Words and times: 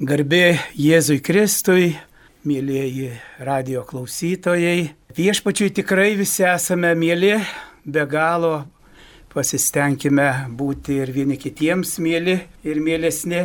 Garbė 0.00 0.54
Jėzui 0.80 1.18
Kristui, 1.20 1.90
mėlyjeji 2.48 3.10
radio 3.44 3.82
klausytojai. 3.84 4.94
Viešpačiui 5.12 5.74
tikrai 5.76 6.14
visi 6.16 6.46
esame 6.48 6.94
mėly, 6.96 7.34
be 7.84 8.06
galo 8.08 8.62
pasistengime 9.34 10.30
būti 10.56 10.96
ir 11.02 11.12
vieni 11.12 11.36
kitiems 11.36 11.98
mėly 12.00 12.38
ir 12.64 12.80
mėlesni. 12.80 13.42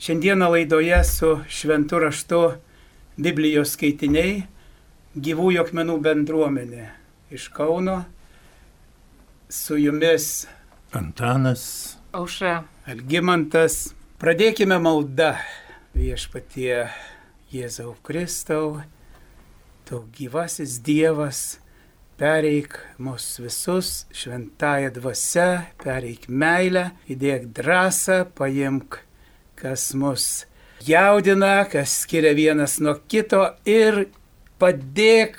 Šiandieną 0.00 0.48
laidoje 0.54 1.02
su 1.04 1.34
šventu 1.44 2.00
raštu 2.06 2.40
Biblijos 3.20 3.76
skaitiniai 3.76 4.46
gyvųjų 5.12 5.60
akmenų 5.66 5.98
bendruomenė 6.08 6.88
iš 7.36 7.50
Kauno. 7.52 7.98
Su 9.52 9.76
jumis 9.76 10.48
Antanas, 10.96 11.98
Aušra. 12.16 12.62
Algimantas. 12.88 13.97
Pradėkime 14.18 14.80
maldą 14.82 15.28
viešpatie 15.94 16.88
Jėzau 17.54 17.92
Kristau, 18.02 18.80
tu 19.86 20.00
gyvasis 20.16 20.72
Dievas, 20.82 21.60
pereik 22.18 22.74
mus 22.98 23.28
visus 23.38 24.08
šventąją 24.10 24.88
dvasę, 24.96 25.46
pereik 25.84 26.26
meilę, 26.26 26.82
įdėk 27.06 27.46
drąsą, 27.60 28.16
paimk, 28.34 28.98
kas 29.54 29.86
mus 29.94 30.26
jaudina, 30.82 31.62
kas 31.70 31.94
skiria 32.02 32.34
vienas 32.34 32.80
nuo 32.82 32.96
kito 33.06 33.44
ir 33.70 34.08
padėk, 34.58 35.38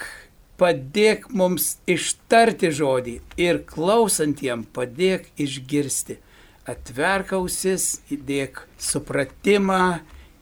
padėk 0.56 1.28
mums 1.36 1.74
ištarti 1.84 2.72
žodį 2.80 3.20
ir 3.44 3.60
klausantiem 3.76 4.64
padėk 4.72 5.28
išgirsti 5.36 6.22
atverk 6.70 7.34
ausis, 7.38 8.00
įdėk 8.14 8.64
supratimą, 8.80 10.00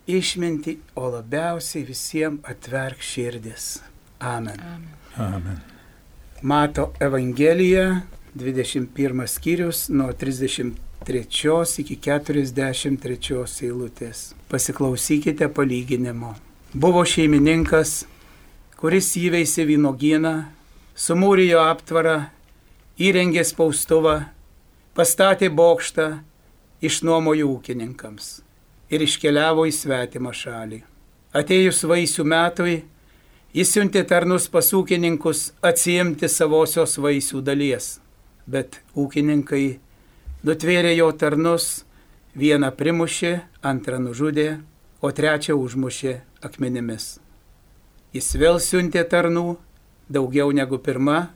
išminti, 0.07 0.77
o 0.95 1.09
labiausiai 1.11 1.85
visiems 1.87 2.43
atverk 2.47 3.01
širdis. 3.03 3.77
Amen. 4.19 4.59
Amen. 4.59 4.93
Amen. 5.17 5.57
Mato 6.41 6.93
Evangelija, 6.99 8.01
21 8.35 9.27
skyrius 9.27 9.89
nuo 9.89 10.11
33 10.13 11.81
iki 11.81 11.97
43 11.97 13.65
eilutės. 13.65 14.33
Pasiklausykite 14.49 15.49
palyginimo. 15.49 16.35
Buvo 16.73 17.01
šeimininkas, 17.05 18.05
kuris 18.77 19.15
įveisė 19.17 19.65
vynogyną, 19.65 20.35
sumūrijo 20.93 21.63
aptvarą, 21.65 22.27
įrengė 23.01 23.43
spaustuvą, 23.47 24.27
pastatė 24.97 25.51
bokštą, 25.53 26.05
išnuomojo 26.81 27.51
ūkininkams 27.53 28.29
ir 28.89 29.03
iškeliavo 29.05 29.67
į 29.69 29.73
svetimą 29.75 30.31
šalį. 30.33 30.79
Atėjus 31.37 31.83
vaisių 31.85 32.23
metui, 32.25 32.77
jis 33.53 33.73
siuntė 33.75 34.01
tarnus 34.09 34.47
pas 34.49 34.71
ūkininkus 34.73 35.51
atsiimti 35.69 36.29
savosios 36.31 36.97
vaisių 37.03 37.43
dalies, 37.45 37.99
bet 38.49 38.79
ūkininkai 38.97 39.77
nutvėrė 40.47 40.95
jo 40.97 41.11
tarnus, 41.13 41.83
vieną 42.33 42.71
primušė, 42.79 43.33
antrą 43.61 44.01
nužudė, 44.01 44.49
o 45.01 45.11
trečią 45.13 45.57
užmušė 45.61 46.19
akmenimis. 46.41 47.19
Jis 48.17 48.33
vėl 48.39 48.57
siuntė 48.63 49.03
tarnų, 49.05 49.59
daugiau 50.09 50.49
negu 50.55 50.79
pirma, 50.81 51.27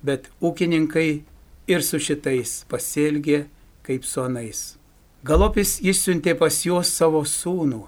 bet 0.00 0.30
ūkininkai 0.40 1.24
ir 1.70 1.84
su 1.86 2.00
šitais 2.02 2.64
pasielgė 2.70 3.44
kaip 3.86 4.04
su 4.04 4.22
anais. 4.24 4.74
Galopis 5.22 5.78
jis 5.84 6.00
siuntė 6.02 6.34
pas 6.38 6.56
juos 6.64 6.90
savo 6.96 7.20
sūnų, 7.28 7.84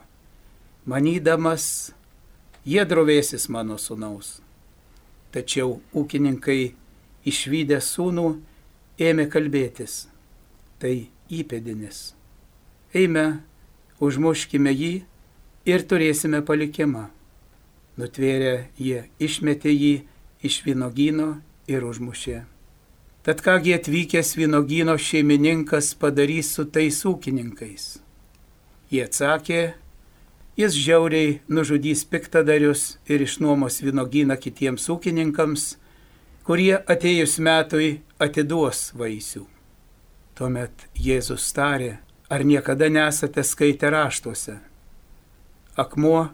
manydamas, 0.87 1.93
jie 2.69 2.85
drovėsis 2.85 3.49
mano 3.49 3.79
sūnaus. 3.81 4.41
Tačiau 5.33 5.79
ūkininkai 5.97 6.75
išvykę 7.25 7.79
sūnų 7.81 8.27
ėmė 9.01 9.27
kalbėtis, 9.33 10.07
tai 10.79 11.09
įpėdinis. 11.33 12.13
Eime, 12.93 13.41
užmuškime 14.03 14.73
jį 14.77 14.93
ir 15.65 15.89
turėsime 15.89 16.43
palikimą. 16.45 17.09
Nutvėrę 17.97 18.69
jie 18.77 19.07
išmetė 19.21 19.73
jį 19.73 19.95
iš 20.45 20.63
vynogyno 20.67 21.39
ir 21.71 21.85
užmušė. 21.89 22.43
Tad 23.23 23.43
kągi 23.43 23.75
atvykęs 23.75 24.35
vynogyno 24.35 24.97
šeimininkas 24.99 25.95
padarys 25.95 26.49
su 26.57 26.65
tais 26.67 26.97
ūkininkais? 27.07 27.85
Jie 28.91 29.05
atsakė, 29.07 29.61
jis 30.59 30.75
žiauriai 30.75 31.37
nužudys 31.47 32.03
piktadarius 32.11 32.97
ir 33.07 33.23
išnuomos 33.23 33.79
vynogyną 33.87 34.35
kitiems 34.43 34.89
ūkininkams, 34.91 35.69
kurie 36.43 36.75
atėjus 36.75 37.39
metui 37.39 37.93
atiduos 38.19 38.89
vaisių. 38.99 39.47
Tuomet 40.35 40.89
Jėzus 40.99 41.47
tarė, 41.55 42.01
ar 42.27 42.43
niekada 42.43 42.91
nesate 42.91 43.47
skaitę 43.47 43.95
raštuose? 43.95 44.59
Akmuo, 45.79 46.27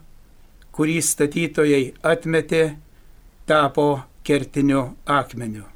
kurį 0.72 1.02
statytojai 1.04 1.84
atmetė, 2.00 2.78
tapo 3.44 3.90
kertiniu 4.24 4.94
akmeniu. 5.04 5.68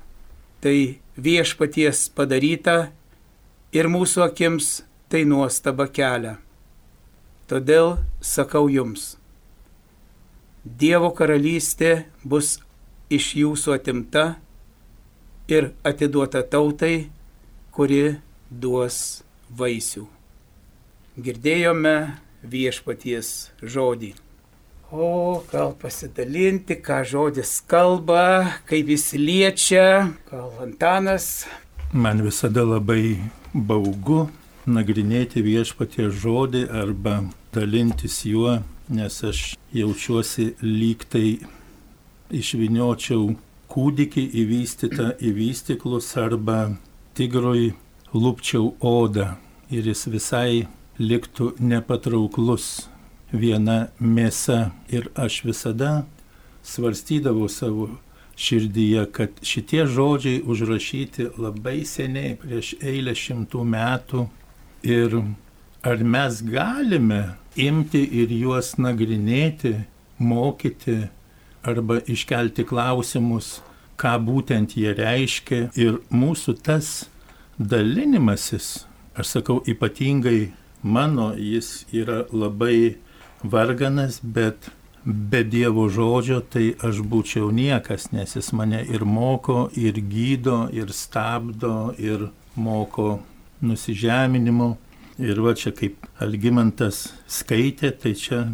Tai 0.63 1.02
viešpaties 1.17 2.09
padaryta 2.17 2.93
ir 3.73 3.89
mūsų 3.89 4.25
akims 4.29 4.83
tai 5.13 5.25
nuostaba 5.29 5.89
kelia. 5.89 6.39
Todėl 7.49 7.99
sakau 8.21 8.69
jums, 8.73 9.17
Dievo 10.63 11.09
karalystė 11.11 12.05
bus 12.23 12.61
iš 13.11 13.33
jūsų 13.35 13.73
atimta 13.75 14.37
ir 15.51 15.73
atiduota 15.83 16.45
tautai, 16.47 17.11
kuri 17.75 18.21
duos 18.47 19.25
vaisių. 19.51 20.07
Girdėjome 21.19 21.97
viešpaties 22.47 23.51
žodį. 23.59 24.13
O 24.93 25.43
gal 25.49 25.71
pasidalinti, 25.73 26.77
ką 26.77 26.99
žodis 27.09 27.63
kalba, 27.65 28.61
kaip 28.69 28.91
jis 28.93 29.15
liečia, 29.17 30.13
gal 30.29 30.53
Antanas. 30.61 31.47
Man 31.97 32.21
visada 32.21 32.61
labai 32.61 33.17
baugu 33.55 34.27
nagrinėti 34.69 35.41
viešpatie 35.49 36.11
žodį 36.13 36.67
arba 36.83 37.23
dalintis 37.57 38.19
juo, 38.29 38.59
nes 38.93 39.17
aš 39.25 39.41
jaučiuosi 39.73 40.51
lyg 40.61 41.09
tai 41.09 41.41
išviniočiau 42.29 43.33
kūdikį 43.73 44.29
įvystytą 44.45 45.15
į 45.25 45.33
vystiklus 45.41 46.13
arba 46.21 46.77
tigrui 47.17 47.73
lupčiau 48.13 48.75
odą 48.77 49.39
ir 49.73 49.89
jis 49.89 50.05
visai 50.13 50.67
liktų 51.01 51.55
nepatrauklus 51.65 52.92
viena 53.33 53.89
mėsa. 53.99 54.71
Ir 54.93 55.09
aš 55.17 55.43
visada 55.49 56.05
svarstydavau 56.63 57.49
savo 57.51 57.89
širdyje, 58.37 59.07
kad 59.13 59.43
šitie 59.45 59.85
žodžiai 59.87 60.43
užrašyti 60.49 61.33
labai 61.41 61.83
seniai, 61.89 62.37
prieš 62.41 62.75
eilę 62.81 63.15
šimtų 63.17 63.65
metų. 63.75 64.27
Ir 64.83 65.19
ar 65.83 66.05
mes 66.05 66.41
galime 66.43 67.23
imti 67.57 68.03
ir 68.23 68.33
juos 68.33 68.75
nagrinėti, 68.79 69.75
mokyti 70.19 71.09
arba 71.63 72.01
iškelti 72.11 72.65
klausimus, 72.67 73.61
ką 74.01 74.17
būtent 74.27 74.77
jie 74.79 74.95
reiškia. 74.99 75.69
Ir 75.79 76.01
mūsų 76.11 76.57
tas 76.65 77.05
dalinimasis, 77.59 78.87
aš 79.15 79.37
sakau 79.37 79.61
ypatingai 79.69 80.53
mano, 80.83 81.33
jis 81.37 81.85
yra 81.93 82.25
labai 82.33 82.97
varganas, 83.43 84.21
bet 84.23 84.71
be 85.05 85.43
Dievo 85.45 85.89
žodžio 85.91 86.41
tai 86.47 86.73
aš 86.83 87.03
būčiau 87.03 87.51
niekas, 87.55 88.11
nes 88.13 88.37
jis 88.37 88.53
mane 88.55 88.83
ir 88.87 89.05
moko, 89.05 89.69
ir 89.75 89.99
gydo, 89.99 90.69
ir 90.73 90.93
stabdo, 90.95 91.93
ir 91.99 92.29
moko 92.55 93.21
nusižeminimo. 93.63 94.77
Ir 95.23 95.41
va 95.45 95.53
čia 95.55 95.75
kaip 95.77 96.07
Algymantas 96.23 97.13
skaitė, 97.31 97.93
tai 97.93 98.15
čia 98.19 98.47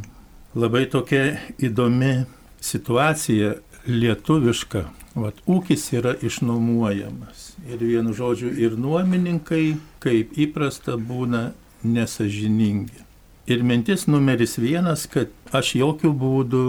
labai 0.59 0.89
tokia 0.91 1.39
įdomi 1.63 2.27
situacija 2.61 3.55
lietuviška. 3.87 4.85
Vat 5.19 5.39
ūkis 5.51 5.87
yra 5.97 6.15
išnuomuojamas. 6.23 7.53
Ir 7.67 7.83
vienu 7.83 8.13
žodžiu, 8.15 8.53
ir 8.55 8.77
nuomininkai, 8.79 9.79
kaip 10.03 10.35
įprasta, 10.39 10.99
būna 10.99 11.53
nesažiningi. 11.83 13.08
Ir 13.49 13.63
mintis 13.65 14.05
numeris 14.07 14.59
vienas, 14.61 15.07
kad 15.09 15.31
aš 15.57 15.71
jokių 15.79 16.11
būdų 16.21 16.65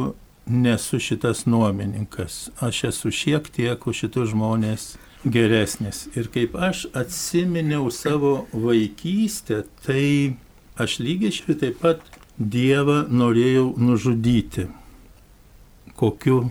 nesu 0.48 1.00
šitas 1.04 1.44
nuomininkas. 1.46 2.50
Aš 2.64 2.84
esu 2.94 3.12
šiek 3.12 3.50
tiek 3.52 3.84
už 3.84 4.06
šitus 4.06 4.30
žmonės 4.31 4.86
geresnis. 5.28 6.06
Ir 6.16 6.30
kaip 6.31 6.56
aš 6.56 6.86
atsiminiau 6.96 7.90
savo 7.92 8.48
vaikystę, 8.54 9.66
tai 9.84 10.38
aš 10.80 11.02
lygiai 11.04 11.58
taip 11.60 11.84
pat 11.84 12.00
Dievą 12.40 13.02
norėjau 13.12 13.74
nužudyti. 13.75 14.70
Kokiu 16.00 16.46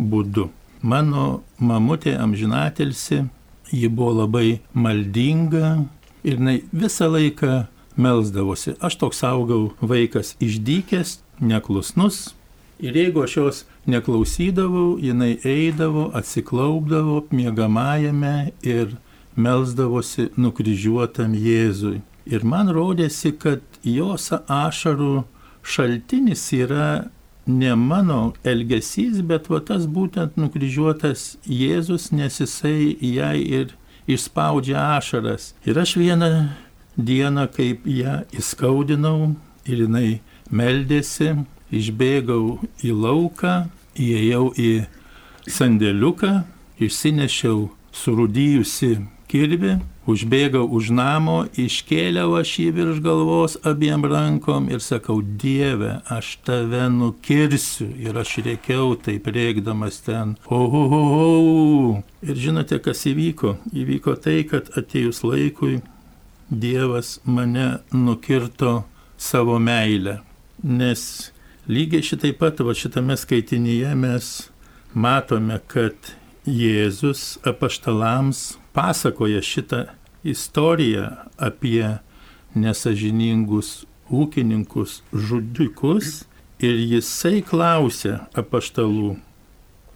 būdu? 0.00 0.48
Mano 0.80 1.42
mamutė 1.60 2.14
amžinatelsi, 2.16 3.26
ji 3.68 3.88
buvo 3.92 4.22
labai 4.22 4.62
maldinga 4.72 5.84
ir 6.24 6.40
jinai 6.40 6.62
visą 6.72 7.10
laiką 7.12 7.66
melzdavosi. 7.96 8.74
Aš 8.80 8.98
toks 9.02 9.22
augau 9.24 9.72
vaikas 9.80 10.34
išdykęs, 10.42 11.18
neklusnus. 11.40 12.34
Ir 12.82 12.96
jeigu 12.96 13.22
aš 13.22 13.36
jos 13.36 13.64
neklausydavau, 13.86 14.98
jinai 14.98 15.38
eidavo, 15.44 16.10
atsiklaupdavo 16.14 17.24
miegamajame 17.30 18.50
ir 18.62 18.96
melzdavosi 19.36 20.30
nukryžiuotam 20.36 21.34
Jėzui. 21.38 22.00
Ir 22.26 22.44
man 22.44 22.70
rodėsi, 22.72 23.34
kad 23.36 23.62
jos 23.84 24.30
ašarų 24.32 25.24
šaltinis 25.62 26.46
yra 26.56 27.10
ne 27.46 27.74
mano 27.76 28.32
elgesys, 28.44 29.20
bet 29.22 29.50
va 29.52 29.60
tas 29.60 29.86
būtent 29.86 30.38
nukryžiuotas 30.40 31.36
Jėzus, 31.44 32.10
nes 32.12 32.40
jisai 32.40 32.96
jai 33.00 33.38
ir 33.38 33.74
išspaudžia 34.08 34.96
ašaras. 34.96 35.52
Ir 35.68 35.78
aš 35.80 35.96
vieną 36.00 36.30
dieną, 36.96 37.48
kaip 37.54 37.86
ją 37.86 38.22
įskaudinau 38.34 39.34
ir 39.66 39.84
jinai 39.86 40.20
meldėsi, 40.50 41.32
išbėgau 41.74 42.60
į 42.84 42.92
lauką, 42.94 43.54
įėjau 43.98 44.52
į 44.58 44.70
sandėliuką, 45.50 46.34
išsinešiau 46.82 47.68
surūdyjusi 47.94 48.94
kirvi, 49.30 49.78
užbėgau 50.10 50.64
už 50.76 50.90
namo, 50.94 51.36
iškėliau 51.58 52.36
aš 52.38 52.52
jį 52.60 52.66
virš 52.76 53.00
galvos 53.04 53.56
abiem 53.66 54.04
rankom 54.06 54.68
ir 54.70 54.82
sakau, 54.84 55.20
Dieve, 55.22 56.00
aš 56.12 56.36
tave 56.46 56.86
nukirsiu. 56.92 57.88
Ir 57.98 58.18
aš 58.20 58.36
rėkiau 58.46 58.94
taip 59.00 59.26
rėkdamas 59.26 60.02
ten. 60.06 60.36
Ohohoho. 60.46 62.02
Ir 62.24 62.38
žinote, 62.46 62.78
kas 62.84 63.06
įvyko? 63.10 63.56
Įvyko 63.72 64.16
tai, 64.20 64.42
kad 64.48 64.70
atėjus 64.78 65.24
laikui 65.26 65.80
Dievas 66.50 67.20
mane 67.24 67.78
nukirto 67.92 68.84
savo 69.16 69.58
meilę. 69.58 70.18
Nes 70.62 71.32
lygiai 71.68 72.02
šitai 72.02 72.32
pat, 72.38 72.60
va 72.60 72.74
šitame 72.74 73.16
skaitinyje 73.16 73.94
mes 73.96 74.30
matome, 74.94 75.58
kad 75.66 76.14
Jėzus 76.44 77.38
apaštalams 77.48 78.58
pasakoja 78.76 79.40
šitą 79.40 79.86
istoriją 80.24 81.06
apie 81.40 81.96
nesažiningus 82.54 83.84
ūkininkus, 84.12 85.00
žudikus 85.12 86.24
ir 86.62 86.76
jisai 86.76 87.40
klausia 87.46 88.26
apaštalų, 88.36 89.16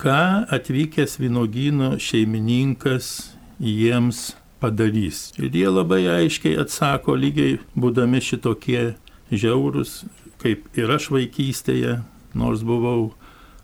ką 0.01 0.21
atvykęs 0.57 1.19
vynogyno 1.21 1.97
šeimininkas 2.01 3.35
jiems 3.61 4.33
padarys. 4.61 5.33
Ir 5.39 5.55
jie 5.55 5.69
labai 5.71 6.05
aiškiai 6.19 6.59
atsako, 6.63 7.17
lygiai 7.19 7.59
būdami 7.79 8.21
šitokie 8.25 8.95
žiaurus, 9.31 10.05
kaip 10.43 10.67
ir 10.79 10.91
aš 10.95 11.11
vaikystėje, 11.15 11.99
nors 12.39 12.65
buvau 12.67 13.13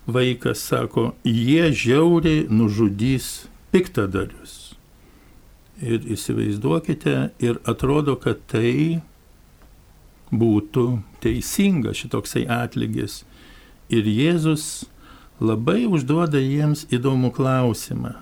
vaikas, 0.07 0.61
sako, 0.61 1.13
jie 1.23 1.71
žiauriai 1.73 2.45
nužudys 2.49 3.47
piktadarius. 3.73 4.75
Ir 5.83 6.05
įsivaizduokite, 6.15 7.15
ir 7.43 7.59
atrodo, 7.67 8.15
kad 8.15 8.39
tai 8.47 9.01
būtų 10.31 10.85
teisinga 11.23 11.93
šitoksai 11.95 12.45
atlygis. 12.51 13.23
Ir 13.91 14.07
Jėzus 14.07 14.85
labai 15.39 15.83
užduoda 15.85 16.39
jiems 16.39 16.85
įdomų 16.95 17.33
klausimą. 17.35 18.15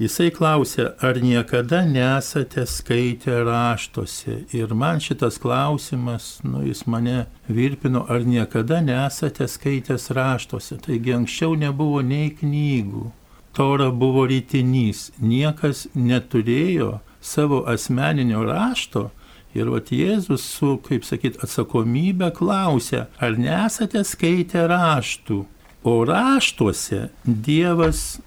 Jisai 0.00 0.30
klausė, 0.32 0.86
ar 1.04 1.18
niekada 1.20 1.82
nesate 1.84 2.62
skaitę 2.64 3.42
raštuose. 3.44 4.46
Ir 4.56 4.70
man 4.72 4.96
šitas 4.96 5.36
klausimas, 5.36 6.38
nu, 6.40 6.62
jis 6.64 6.86
mane 6.88 7.26
virpino, 7.52 8.06
ar 8.08 8.24
niekada 8.24 8.78
nesate 8.80 9.44
skaitęs 9.44 10.08
raštuose. 10.16 10.78
Taigi 10.86 11.12
anksčiau 11.18 11.52
nebuvo 11.52 12.00
nei 12.00 12.30
knygų. 12.32 13.10
Tora 13.52 13.90
buvo 13.92 14.24
rytinys. 14.30 15.10
Niekas 15.20 15.84
neturėjo 15.92 17.02
savo 17.20 17.66
asmeninio 17.68 18.46
rašto. 18.48 19.10
Ir 19.52 19.68
vat 19.68 19.92
Jėzus 19.92 20.48
su, 20.48 20.78
kaip 20.80 21.04
sakyt, 21.04 21.36
atsakomybė 21.44 22.32
klausė, 22.40 23.04
ar 23.20 23.36
nesate 23.36 24.00
skaitę 24.08 24.64
raštų. 24.72 25.42
O 25.84 25.94
raštuose 26.08 27.10
Dievas 27.26 28.22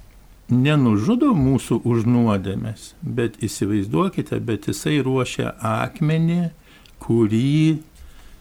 nenužudo 0.53 1.33
mūsų 1.37 1.79
už 1.87 2.05
nuodėmės, 2.09 2.93
bet 3.01 3.39
įsivaizduokite, 3.43 4.39
bet 4.39 4.69
jisai 4.69 4.99
ruošia 5.05 5.53
akmenį, 5.57 6.51
kurį 7.03 7.81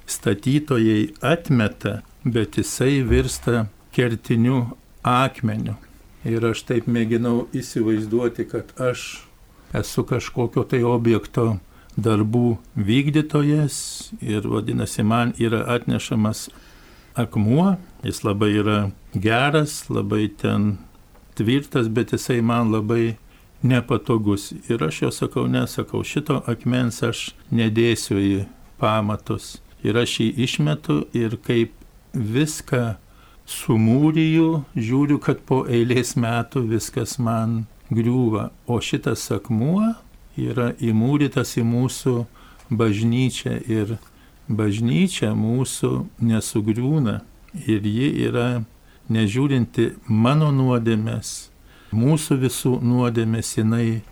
statytojai 0.06 1.12
atmeta, 1.25 2.00
bet 2.25 2.59
jisai 2.61 3.03
virsta 3.09 3.67
kertiniu 3.94 4.76
akmeniu. 5.03 5.76
Ir 6.25 6.44
aš 6.53 6.62
taip 6.69 6.87
mėginau 6.87 7.49
įsivaizduoti, 7.56 8.47
kad 8.50 8.70
aš 8.79 9.25
esu 9.75 10.05
kažkokio 10.06 10.62
tai 10.69 10.85
objekto 10.87 11.56
darbų 11.99 12.56
vykdytojas 12.76 13.76
ir 14.23 14.47
vadinasi, 14.49 15.03
man 15.03 15.35
yra 15.41 15.65
atnešamas 15.75 16.47
akmuo, 17.19 17.76
jis 18.06 18.23
labai 18.25 18.53
yra 18.62 18.79
geras, 19.12 19.91
labai 19.91 20.29
ten 20.29 20.76
tvirtas, 21.38 21.88
bet 21.88 22.12
jisai 22.12 22.40
man 22.43 22.73
labai 22.73 23.17
nepatogus. 23.62 24.52
Ir 24.69 24.84
aš 24.84 25.02
jo 25.02 25.11
sakau, 25.11 25.46
nesakau, 25.46 26.02
šito 26.05 26.43
akmens 26.50 27.02
aš 27.06 27.31
nedėsiu 27.50 28.19
į 28.19 28.34
pamatus. 28.82 29.61
Ir 29.82 29.99
aš 29.99 30.20
jį 30.20 30.29
išmetu 30.46 31.02
ir 31.17 31.38
kaip 31.46 31.75
viską 32.12 32.96
sumūriju, 33.49 34.62
žiūriu, 34.76 35.19
kad 35.23 35.43
po 35.46 35.62
eilės 35.67 36.14
metų 36.17 36.64
viskas 36.70 37.19
man 37.19 37.64
griūva. 37.90 38.50
O 38.67 38.79
šitas 38.81 39.26
akmuo 39.34 39.94
yra 40.38 40.73
įmūrytas 40.81 41.56
į 41.61 41.67
mūsų 41.67 42.14
bažnyčią 42.73 43.58
ir 43.69 43.96
bažnyčia 44.49 45.32
mūsų 45.37 45.93
nesugriūna. 46.23 47.20
Ir 47.69 47.84
ji 47.84 48.08
yra 48.29 48.65
nežiūrinti 49.11 49.93
mano 50.06 50.53
nuodėmės, 50.55 51.51
mūsų 51.93 52.39
visų 52.47 52.79
nuodėmės, 52.85 53.56
jinai 53.59 54.03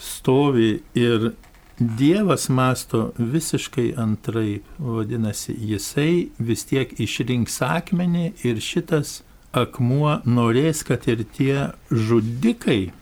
stovi 0.00 0.80
ir 0.94 1.32
Dievas 1.80 2.50
masto 2.52 3.12
visiškai 3.16 3.94
antraip. 3.96 4.66
Vadinasi, 4.78 5.54
jisai 5.56 6.28
vis 6.36 6.66
tiek 6.68 6.92
išrinks 7.00 7.56
akmenį 7.64 8.26
ir 8.44 8.60
šitas 8.60 9.22
akmuo 9.56 10.18
norės, 10.28 10.82
kad 10.84 11.08
ir 11.08 11.24
tie 11.24 11.70
žudikai 11.88 12.92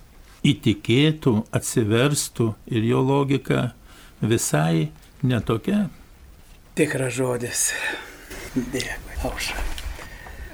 įtikėtų, 0.47 1.35
atsiverstų 1.51 2.53
ir 2.71 2.87
jo 2.93 3.03
logika 3.03 3.73
visai 4.23 4.93
netokia. 5.27 5.89
Tikras 6.79 7.19
žodis. 7.19 7.67
Dėkui, 8.55 9.19
aušra. 9.27 9.78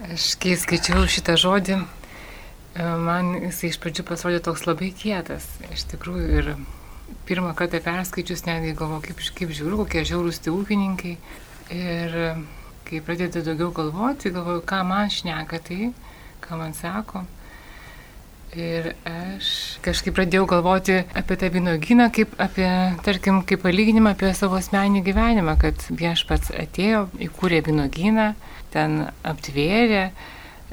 Aš 0.05 0.35
kai 0.37 0.53
skaičiau 0.61 1.07
šitą 1.09 1.37
žodį, 1.41 1.79
e, 1.81 2.89
man 3.01 3.31
jisai 3.47 3.71
iš 3.73 3.79
pradžių 3.81 4.05
pasirodė 4.11 4.41
toks 4.45 4.67
labai 4.69 4.91
kietas. 4.93 5.47
Iš 5.73 5.87
tikrųjų, 5.95 6.27
ir 6.41 6.51
pirmą 7.29 7.55
kartą 7.57 7.81
perskaičius 7.85 8.45
netgi 8.45 8.75
galvoju, 8.77 9.01
kaip, 9.07 9.23
kaip 9.39 9.55
žiūriu, 9.57 9.79
kokie 9.81 10.05
žiaurūs 10.05 10.43
tie 10.45 10.53
ūkininkai. 10.53 11.15
Ir 11.73 12.19
kai 12.85 13.01
pradėti 13.05 13.41
daugiau 13.47 13.71
galvoti, 13.73 14.33
galvoju, 14.35 14.61
ką 14.69 14.83
man 14.85 15.09
šneka 15.13 15.63
tai, 15.65 15.89
ką 16.45 16.61
man 16.61 16.77
sako. 16.77 17.25
Ir 18.55 18.93
aš 19.09 19.81
kažkaip 19.83 20.15
pradėjau 20.15 20.45
galvoti 20.53 21.01
apie 21.17 21.39
tą 21.41 21.49
vynogyną, 21.51 22.11
kaip 22.15 22.37
apie, 22.39 22.69
tarkim, 23.07 23.41
kaip 23.49 23.65
palyginimą 23.65 24.13
apie 24.15 24.31
savo 24.37 24.61
asmenį 24.61 25.03
gyvenimą, 25.09 25.57
kad 25.65 25.81
viešpats 25.89 26.53
atėjo, 26.61 27.09
įkūrė 27.25 27.65
vynogyną, 27.67 28.35
ten 28.75 29.05
aptvėrė, 29.27 30.09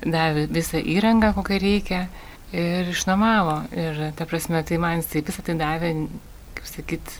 davė 0.01 0.47
visą 0.51 0.81
įrangą, 0.81 1.33
kokią 1.37 1.59
reikia 1.61 2.05
ir 2.51 2.89
išnuomavo. 2.91 3.57
Ir 3.77 4.01
ta 4.17 4.27
prasme, 4.29 4.63
tai 4.67 4.79
man 4.81 5.01
jisai 5.01 5.23
visą 5.27 5.45
tai 5.45 5.57
davė, 5.59 5.93
kaip 6.57 6.69
sakyt, 6.69 7.13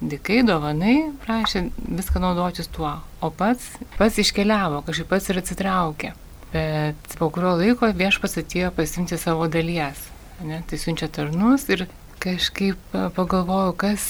dikai 0.00 0.40
dovanai, 0.46 1.12
prašė 1.24 1.66
viską 1.76 2.22
naudotis 2.22 2.70
tuo. 2.72 2.96
O 3.20 3.30
pats, 3.30 3.66
pats 3.98 4.18
iškeliavo, 4.22 4.82
kažkaip 4.86 5.10
pats 5.12 5.28
ir 5.30 5.40
atsitraukė. 5.42 6.14
Bet 6.50 7.18
po 7.20 7.28
kurio 7.30 7.54
laiko 7.60 7.90
viešpas 7.94 8.38
atėjo 8.40 8.72
pasimti 8.74 9.18
savo 9.20 9.46
dalies. 9.46 10.08
Ne? 10.42 10.62
Tai 10.66 10.78
siunčia 10.80 11.06
tarnus 11.12 11.68
ir 11.70 11.84
kažkaip 12.22 12.96
pagalvojau, 13.16 13.76
kas 13.78 14.08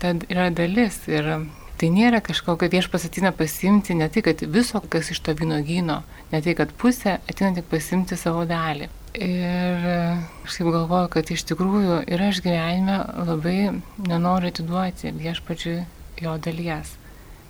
ta 0.00 0.14
yra 0.30 0.48
dalis. 0.54 1.02
Ir 1.10 1.34
Tai 1.82 1.88
nėra 1.90 2.20
kažkokio 2.22 2.68
viešpas 2.70 3.08
atina 3.08 3.32
pasimti, 3.34 3.96
ne 3.98 4.06
tai, 4.06 4.20
kad 4.22 4.44
viso, 4.54 4.78
kas 4.86 5.08
iš 5.10 5.18
to 5.26 5.32
vynogyno, 5.34 5.96
ne 6.30 6.40
tai, 6.44 6.52
kad 6.54 6.70
pusė 6.78 7.16
atina 7.26 7.48
tik 7.56 7.66
pasimti 7.72 8.14
savo 8.14 8.44
dalį. 8.46 8.86
Ir 9.18 9.88
aš 10.44 10.60
kaip 10.60 10.70
galvoju, 10.76 11.08
kad 11.10 11.32
iš 11.34 11.42
tikrųjų 11.50 11.96
ir 12.06 12.22
aš 12.28 12.38
gyvenime 12.44 13.00
labai 13.26 13.56
nenoriu 13.98 14.52
atiduoti 14.52 15.10
viešpačiui 15.16 15.74
jo 16.22 16.36
dalies. 16.46 16.94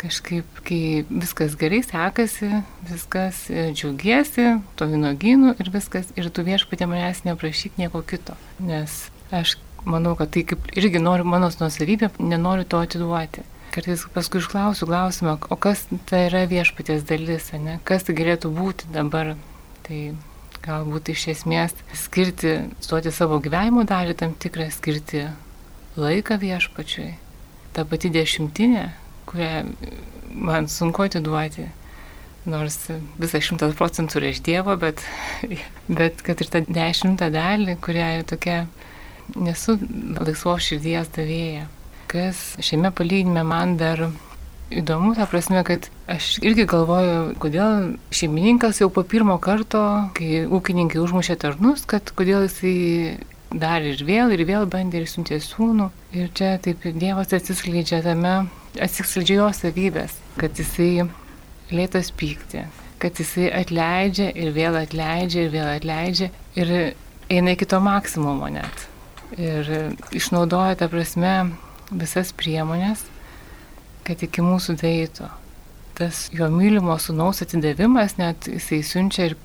Kažkaip, 0.01 0.65
kai 0.65 0.81
viskas 1.13 1.53
gerai 1.61 1.83
sekasi, 1.85 2.65
viskas 2.89 3.45
džiaugiesi, 3.53 4.49
to 4.81 4.89
vynogynu 4.97 5.59
ir 5.61 5.75
viskas, 5.77 6.09
ir 6.17 6.33
tu 6.33 6.49
viešpatė 6.49 6.89
manęs 6.89 7.27
neprašyk 7.29 7.77
nieko 7.77 8.01
kito. 8.01 8.41
Nes 8.65 9.03
aš 9.29 9.59
manau, 9.85 10.17
kad 10.17 10.33
tai 10.33 10.49
kaip 10.49 10.73
irgi 10.73 11.05
noriu 11.05 11.29
mano 11.29 11.53
nusavybė, 11.53 12.15
nenoriu 12.17 12.65
to 12.65 12.81
atiduoti. 12.81 13.45
Kartais 13.73 14.03
paskui 14.13 14.43
išklausiu 14.43 14.85
klausimą, 14.85 15.39
o 15.49 15.57
kas 15.57 15.87
tai 16.11 16.27
yra 16.27 16.43
viešpatės 16.51 17.07
dalis, 17.09 17.47
ne? 17.57 17.79
kas 17.89 18.05
tai 18.05 18.17
galėtų 18.19 18.51
būti 18.53 18.91
dabar. 18.93 19.33
Tai 19.87 20.01
galbūt 20.63 21.09
iš 21.15 21.25
esmės 21.33 21.73
skirti, 21.97 22.53
duoti 22.85 23.13
savo 23.15 23.41
gyvenimo 23.43 23.87
dalį 23.89 24.19
tam 24.21 24.37
tikrą, 24.37 24.69
skirti 24.71 25.25
laiką 25.97 26.37
viešpačiui. 26.45 27.09
Ta 27.73 27.87
pati 27.89 28.13
dešimtinė, 28.13 28.85
kurią 29.33 29.65
man 30.37 30.69
sunku 30.69 31.09
atiduoti. 31.09 31.71
Nors 32.45 32.77
visą 33.23 33.41
šimtas 33.41 33.73
procentų 33.79 34.21
yra 34.21 34.33
iš 34.35 34.45
Dievo, 34.45 34.77
bet, 34.77 35.01
bet 35.89 36.21
kad 36.27 36.45
ir 36.45 36.53
tą 36.53 36.67
dešimtą 36.69 37.33
dalį, 37.33 37.81
kurią 37.81 38.17
tokia 38.29 38.65
nesu 39.33 39.79
laisvos 40.21 40.67
širdies 40.69 41.09
davėja 41.17 41.71
kas 42.13 42.45
šiame 42.61 42.93
palyginime 42.95 43.43
man 43.47 43.79
dar 43.81 44.07
įdomu, 44.73 45.13
ta 45.17 45.27
prasme, 45.29 45.63
kad 45.67 45.89
aš 46.11 46.37
irgi 46.45 46.67
galvoju, 46.69 47.35
kodėl 47.43 47.95
šeimininkas 48.15 48.81
jau 48.83 48.89
po 48.93 49.05
pirmo 49.05 49.39
karto, 49.43 49.83
kai 50.17 50.45
ūkininkai 50.47 51.01
užmušė 51.03 51.37
tarnus, 51.43 51.85
kad 51.89 52.13
kodėl 52.17 52.47
jisai 52.47 53.19
dar 53.53 53.85
ir 53.85 54.01
vėl 54.09 54.33
ir 54.33 54.45
vėl 54.49 54.69
bandė 54.71 55.03
ir 55.03 55.11
siuntė 55.11 55.41
sūnų. 55.45 55.91
Ir 56.17 56.31
čia 56.37 56.55
taip 56.63 56.85
Dievas 56.85 57.35
atsiskleidžia 57.37 58.03
tame, 58.05 58.37
atsiskleidžia 58.81 59.41
jo 59.43 59.49
savybės, 59.57 60.17
kad 60.41 60.57
jisai 60.61 61.09
lėtas 61.73 62.13
pykti, 62.17 62.65
kad 63.03 63.21
jisai 63.21 63.51
atleidžia 63.63 64.31
ir 64.33 64.55
vėl 64.57 64.79
atleidžia 64.81 65.47
ir 65.47 65.53
vėl 65.53 65.69
atleidžia 65.75 66.31
ir 66.57 66.73
eina 67.33 67.57
iki 67.57 67.69
to 67.69 67.81
maksimumo 67.81 68.49
net. 68.53 68.89
Ir 69.41 69.69
išnaudoja 70.13 70.77
tą 70.81 70.91
prasme 70.93 71.37
visas 71.93 72.33
priemonės, 72.37 73.05
kad 74.07 74.23
iki 74.25 74.45
mūsų 74.45 74.77
deitų. 74.81 75.29
Tas 75.99 76.27
jo 76.33 76.49
mylimo 76.53 76.97
sunaus 77.01 77.43
atidavimas, 77.45 78.17
net 78.19 78.49
jisai 78.49 78.81
siunčia 78.87 79.31
ir 79.31 79.37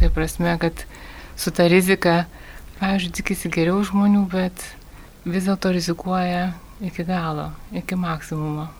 tai 0.00 0.08
prasme, 0.12 0.56
kad 0.60 0.86
su 1.36 1.52
ta 1.52 1.68
rizika, 1.68 2.24
pavyzdžiui, 2.80 3.12
tikisi 3.20 3.50
geriau 3.52 3.82
žmonių, 3.84 4.24
bet 4.32 4.64
vis 5.28 5.44
dėlto 5.48 5.72
rizikuoja 5.74 6.54
iki 6.84 7.04
galo, 7.06 7.50
iki 7.76 7.98
maksimumo. 7.98 8.70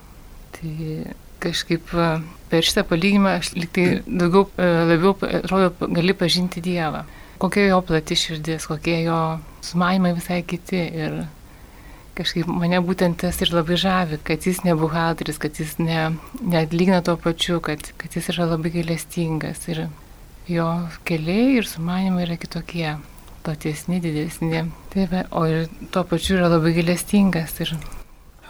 Tai 0.55 0.73
kažkaip 1.43 1.93
e, 1.93 2.09
per 2.49 2.65
šitą 2.65 2.85
palyginimą 2.89 3.35
aš 3.39 3.53
liktai 3.57 3.87
daugiau, 4.05 4.47
e, 4.57 4.69
labiau, 4.91 5.13
atrodo, 5.41 5.89
gali 5.93 6.15
pažinti 6.17 6.63
Dievą. 6.63 7.05
Kokia 7.41 7.67
jo 7.69 7.81
plati 7.85 8.15
širdis, 8.17 8.67
kokie 8.69 9.01
jo 9.03 9.19
sumanimai 9.65 10.13
visai 10.15 10.41
kiti. 10.47 10.79
Ir 11.03 11.25
kažkaip 12.15 12.47
mane 12.49 12.79
būtent 12.83 13.19
tas 13.21 13.41
ir 13.43 13.51
labai 13.53 13.77
žavi, 13.79 14.19
kad 14.25 14.45
jis 14.47 14.63
ne 14.65 14.75
buhalteris, 14.79 15.39
kad 15.41 15.59
jis 15.59 15.75
ne, 15.81 16.15
neatlygina 16.41 17.01
tuo 17.05 17.17
pačiu, 17.21 17.59
kad, 17.63 17.91
kad 17.99 18.15
jis 18.15 18.31
yra 18.33 18.47
labai 18.53 18.71
gailestingas 18.77 19.67
ir 19.71 19.85
jo 20.47 20.67
keliai 21.07 21.59
ir 21.59 21.67
sumanimai 21.69 22.25
yra 22.27 22.37
kitokie, 22.39 22.95
platesni, 23.45 23.99
didesni. 24.01 24.63
Taip, 24.93 25.13
o 25.31 25.45
ir 25.49 25.67
tuo 25.93 26.05
pačiu 26.07 26.39
yra 26.39 26.49
labai 26.55 26.73
gailestingas. 26.77 27.59
Ir... 27.65 27.75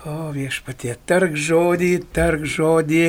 O 0.05 0.29
viešpatie, 0.35 0.93
tark 1.09 1.33
žodį, 1.33 1.91
tark 2.15 2.45
žodį 2.45 3.05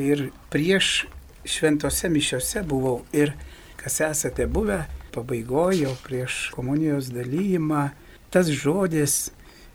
ir 0.00 0.28
prieš 0.52 1.06
šventose 1.48 2.10
mišiose 2.12 2.64
buvau 2.68 2.98
ir 3.16 3.34
kas 3.80 4.00
esate 4.04 4.46
buvę, 4.48 4.84
pabaigojo 5.14 5.92
prieš 6.04 6.48
komunijos 6.54 7.10
dalymą, 7.14 7.90
tas 8.32 8.48
žodis 8.50 9.30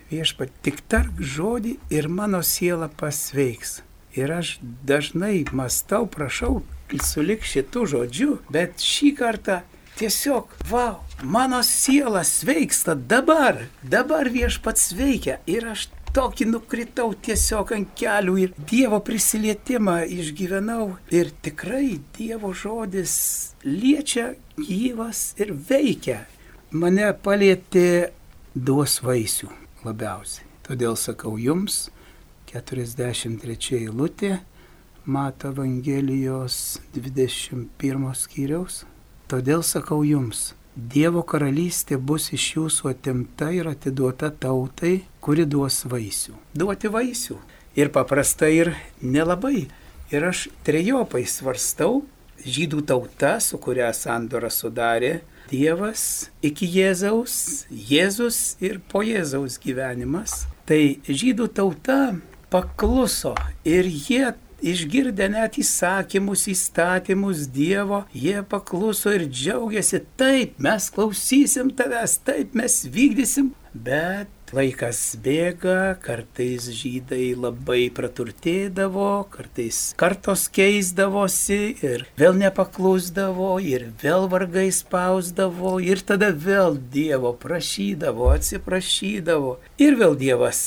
viešpat, 0.10 0.52
tik 0.66 0.82
tark 0.90 1.20
žodį 1.20 1.78
ir 1.94 2.10
mano 2.10 2.42
siela 2.46 2.90
pasveiks. 3.00 3.80
Ir 4.18 4.32
aš 4.34 4.58
dažnai 4.62 5.46
mastau, 5.54 6.08
prašau, 6.10 6.64
sulik 7.06 7.46
šitų 7.46 7.86
žodžių, 7.94 8.32
bet 8.50 8.82
šį 8.82 9.12
kartą 9.20 9.60
tiesiog, 10.00 10.50
wow, 10.72 10.98
mano 11.24 11.62
siela 11.64 12.24
sveiksta 12.24 12.96
dabar, 12.96 13.66
dabar 13.84 14.30
viešpats 14.34 14.94
veikia 14.98 15.38
ir 15.46 15.70
aš 15.76 15.90
tokį 16.16 16.48
nukritau 16.50 17.12
tiesiog 17.28 17.76
ant 17.76 17.94
kelių 18.00 18.36
ir 18.46 18.56
Dievo 18.72 19.02
prisilietimą 19.06 20.00
išgyvenau. 20.10 20.96
Ir 21.14 21.30
tikrai 21.46 22.00
Dievo 22.18 22.54
žodis 22.56 23.14
liečia, 23.68 24.34
gyvas 24.58 25.34
ir 25.38 25.54
veikia. 25.54 26.24
Mane 26.72 27.14
palėtė 27.26 27.90
duos 28.56 29.02
vaisių 29.06 29.59
labiausiai. 29.86 30.46
Todėl 30.66 30.96
sakau 31.00 31.38
jums, 31.42 31.90
43 32.52 33.80
eilutė, 33.80 34.40
Mato 35.10 35.50
Evangelijos 35.50 36.80
21 36.94 38.14
skyriaus. 38.14 38.84
Todėl 39.30 39.64
sakau 39.66 40.04
jums, 40.06 40.52
Dievo 40.80 41.24
karalystė 41.28 41.98
bus 41.98 42.30
iš 42.32 42.44
jūsų 42.56 42.92
atimta 42.94 43.50
ir 43.52 43.68
atiduota 43.68 44.30
tautai, 44.32 45.02
kuri 45.20 45.44
duos 45.50 45.82
vaisių. 45.90 46.38
Duoti 46.56 46.92
vaisių. 46.94 47.36
Ir 47.76 47.90
paprastai 47.92 48.52
ir 48.62 48.72
nelabai. 49.02 49.66
Ir 50.14 50.28
aš 50.30 50.48
trejopai 50.64 51.26
svarstau, 51.28 52.04
žydų 52.46 52.86
tauta, 52.88 53.40
su 53.44 53.60
kuria 53.60 53.90
sandora 53.98 54.50
sudarė 54.54 55.20
Dievas 55.50 56.30
iki 56.46 56.68
Jėzaus, 56.70 57.66
Jėzus 57.70 58.56
ir 58.62 58.80
po 58.92 59.02
Jėzaus 59.06 59.58
gyvenimas. 59.62 60.46
Tai 60.70 60.82
žydų 61.08 61.50
tauta 61.58 62.02
pakluso 62.54 63.34
ir 63.66 63.90
jie 63.90 64.30
išgirdę 64.62 65.30
net 65.32 65.58
įsakymus, 65.62 66.46
įstatymus 66.52 67.48
Dievo, 67.54 68.04
jie 68.14 68.44
pakluso 68.44 69.14
ir 69.16 69.26
džiaugiasi, 69.30 70.04
taip 70.20 70.60
mes 70.62 70.90
klausysim 70.94 71.72
tavęs, 71.76 72.20
taip 72.28 72.58
mes 72.58 72.82
vykdysim, 72.92 73.54
bet 73.74 74.30
Laikas 74.50 75.14
bėga, 75.22 76.00
kartais 76.02 76.72
žydai 76.74 77.36
labai 77.38 77.92
praturtėdavo, 77.94 79.28
kartais 79.30 79.92
kartos 80.00 80.48
keisdavosi 80.50 81.60
ir 81.86 82.08
vėl 82.18 82.34
nepaklusdavo, 82.40 83.52
ir 83.62 83.92
vėl 84.02 84.26
vargai 84.32 84.72
spausdavo, 84.74 85.76
ir 85.86 86.02
tada 86.02 86.32
vėl 86.34 86.80
Dievo 86.96 87.36
prašydavo, 87.38 88.32
atsiprašydavo. 88.40 89.54
Ir 89.86 90.00
vėl 90.02 90.18
Dievas, 90.18 90.64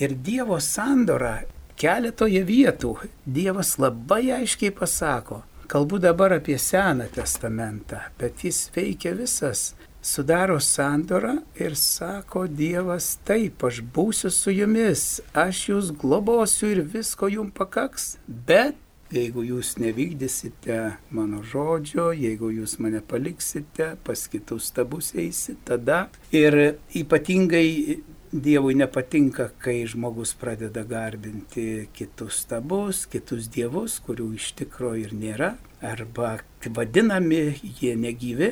ir 0.00 0.16
Dievo 0.16 0.56
sandora 0.64 1.42
keletoje 1.76 2.40
vietų 2.48 2.94
Dievas 3.28 3.76
labai 3.76 4.24
aiškiai 4.40 4.72
pasako. 4.72 5.42
Kalbu 5.68 6.00
dabar 6.00 6.32
apie 6.38 6.56
Seną 6.56 7.10
testamentą, 7.12 8.00
bet 8.16 8.40
jis 8.48 8.70
veikia 8.72 9.12
visas 9.12 9.74
sudaro 10.08 10.58
sandorą 10.60 11.36
ir 11.60 11.76
sako 11.76 12.46
Dievas, 12.48 13.16
taip, 13.28 13.64
aš 13.68 13.82
būsiu 13.94 14.32
su 14.32 14.54
jumis, 14.54 15.06
aš 15.36 15.64
jūs 15.70 15.94
globosiu 16.00 16.72
ir 16.72 16.84
visko 16.96 17.28
jums 17.32 17.54
pakaks, 17.58 18.14
bet 18.26 18.78
jeigu 19.12 19.44
jūs 19.46 19.76
nevykdysite 19.80 20.78
mano 21.16 21.40
žodžio, 21.52 22.10
jeigu 22.12 22.50
jūs 22.52 22.76
mane 22.82 23.00
paliksite, 23.00 23.94
pas 24.04 24.26
kitus 24.32 24.68
stabus 24.72 25.14
eisit, 25.16 25.60
tada 25.68 26.06
ir 26.32 26.78
ypatingai 26.96 28.04
Dievui 28.28 28.74
nepatinka, 28.76 29.46
kai 29.56 29.86
žmogus 29.88 30.34
pradeda 30.36 30.82
garbinti 30.84 31.86
kitus 31.96 32.42
stabus, 32.42 33.06
kitus 33.08 33.46
dievus, 33.48 33.94
kurių 34.04 34.26
iš 34.36 34.50
tikrųjų 34.58 35.06
ir 35.06 35.14
nėra, 35.16 35.48
arba 35.80 36.34
vadinami 36.76 37.40
jie 37.80 37.94
negyvi, 37.96 38.50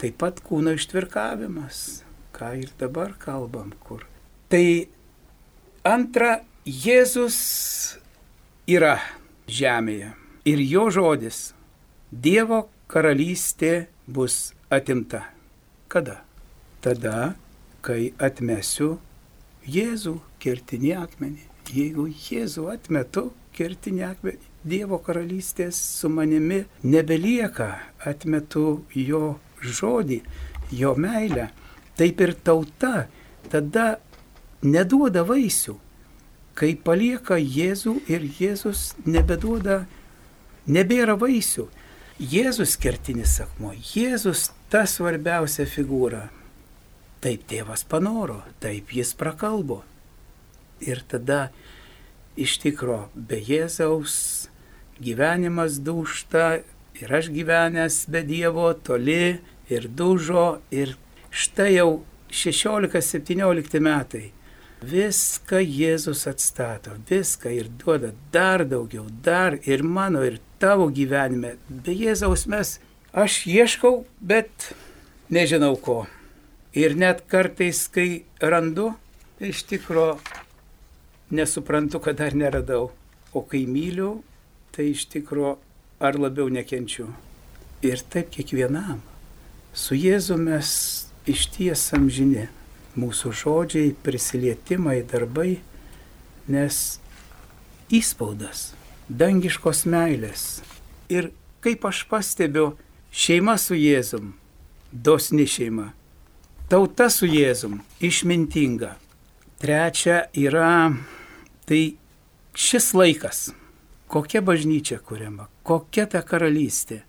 Taip 0.00 0.16
pat 0.20 0.38
kūno 0.40 0.72
ištvirkavimas, 0.78 2.00
ką 2.32 2.54
ir 2.62 2.70
dabar 2.80 3.12
kalbam 3.20 3.74
kur. 3.84 4.06
Tai 4.48 4.64
antra, 5.84 6.40
Jėzus 6.64 7.36
yra 8.68 8.98
žemėje 9.48 10.12
ir 10.48 10.62
jo 10.64 10.86
žodis 10.92 11.38
Dievo 12.10 12.64
karalystė 12.90 13.86
bus 14.06 14.52
atimta. 14.72 15.22
Kada? 15.88 16.20
Tada, 16.80 17.34
kai 17.84 18.12
atmesiu 18.18 18.96
Jėzų 19.68 20.16
kertinį 20.40 20.94
akmenį. 20.96 21.44
jeigu 21.70 22.06
Jėzų 22.08 22.66
atmetu, 22.72 23.30
kertinį 23.54 24.02
akmenį, 24.08 24.48
Dievo 24.64 24.98
karalystės 24.98 25.76
su 25.76 26.08
manimi 26.08 26.64
nebelieka, 26.82 27.68
atmetu 28.04 28.82
jo 28.94 29.38
žodį, 29.62 30.20
jo 30.72 30.94
meilę, 30.98 31.50
taip 31.98 32.20
ir 32.20 32.34
tauta 32.34 33.08
tada 33.50 33.98
neduoda 34.62 35.24
vaisių. 35.26 35.76
Kai 36.54 36.74
palieka 36.76 37.38
Jėzų 37.40 37.94
ir 38.10 38.26
Jėzus 38.36 38.90
nebeduoda, 39.06 39.84
nebėra 40.68 41.16
vaisių. 41.20 41.68
Jėzus 42.20 42.74
kertinis 42.76 43.38
akmuo, 43.40 43.72
Jėzus 43.72 44.50
ta 44.68 44.84
svarbiausia 44.84 45.64
figūra. 45.64 46.26
Taip 47.24 47.46
tėvas 47.48 47.84
panoro, 47.88 48.42
taip 48.60 48.92
jis 48.92 49.14
prakalbo. 49.16 49.82
Ir 50.84 51.00
tada 51.08 51.48
iš 52.36 52.58
tikro 52.60 53.08
be 53.14 53.40
Jėzaus 53.40 54.50
gyvenimas 55.00 55.80
dušta 55.84 56.60
ir 57.02 57.14
aš 57.18 57.30
gyvenęs 57.34 58.04
be 58.10 58.22
Dievo 58.26 58.72
toli 58.74 59.38
ir 59.70 59.88
dužo 59.88 60.60
ir 60.70 60.96
štai 61.30 61.72
jau 61.78 62.02
16-17 62.30 63.80
metai 63.80 64.30
Viską 64.80 65.58
Jėzus 65.60 66.22
atstato, 66.24 66.94
viską 67.04 67.50
ir 67.52 67.66
duoda 67.68 68.14
dar 68.32 68.64
daugiau, 68.64 69.04
dar 69.22 69.58
ir 69.68 69.82
mano, 69.84 70.22
ir 70.24 70.38
tavo 70.58 70.86
gyvenime. 70.88 71.58
Be 71.68 71.92
Jėzaus 71.92 72.46
mes, 72.48 72.78
aš 73.12 73.42
ieškau, 73.44 74.06
bet 74.24 74.70
nežinau 75.28 75.76
ko. 75.76 76.06
Ir 76.72 76.96
net 76.96 77.26
kartais, 77.28 77.82
kai 77.92 78.24
randu, 78.40 78.94
iš 79.36 79.66
tikro 79.68 80.16
nesuprantu, 81.28 82.00
kad 82.00 82.16
dar 82.16 82.32
neradau. 82.32 82.88
O 83.36 83.44
kai 83.44 83.66
myliu, 83.68 84.22
tai 84.72 84.94
iš 84.94 85.04
tikro 85.12 85.58
ar 86.00 86.18
labiau 86.18 86.48
nekenčiu. 86.48 87.10
Ir 87.84 88.02
taip 88.12 88.32
kiekvienam. 88.34 89.00
Su 89.72 89.94
Jėzu 89.94 90.36
mes 90.40 90.70
iš 91.30 91.46
ties 91.54 91.86
amžinė 91.96 92.48
mūsų 92.98 93.32
žodžiai, 93.42 93.94
prisilietimai, 94.02 95.00
darbai, 95.06 95.60
nes 96.50 96.98
įspaudas 97.94 98.70
dangiškos 99.10 99.84
meilės. 99.90 100.60
Ir 101.10 101.30
kaip 101.64 101.84
aš 101.86 102.04
pastebiu, 102.10 102.74
šeima 103.10 103.56
su 103.58 103.74
Jėzum, 103.74 104.32
dosni 104.92 105.46
šeima, 105.50 105.90
tauta 106.70 107.10
su 107.10 107.26
Jėzum, 107.26 107.80
išmintinga. 108.00 108.94
Trečia 109.60 110.22
yra 110.32 110.94
tai 111.68 111.82
šis 112.56 112.92
laikas, 112.96 113.50
kokia 114.08 114.40
bažnyčia 114.40 115.00
kuriama, 115.04 115.50
kokia 115.70 116.08
ta 116.10 116.18
karalystė, 116.26 117.04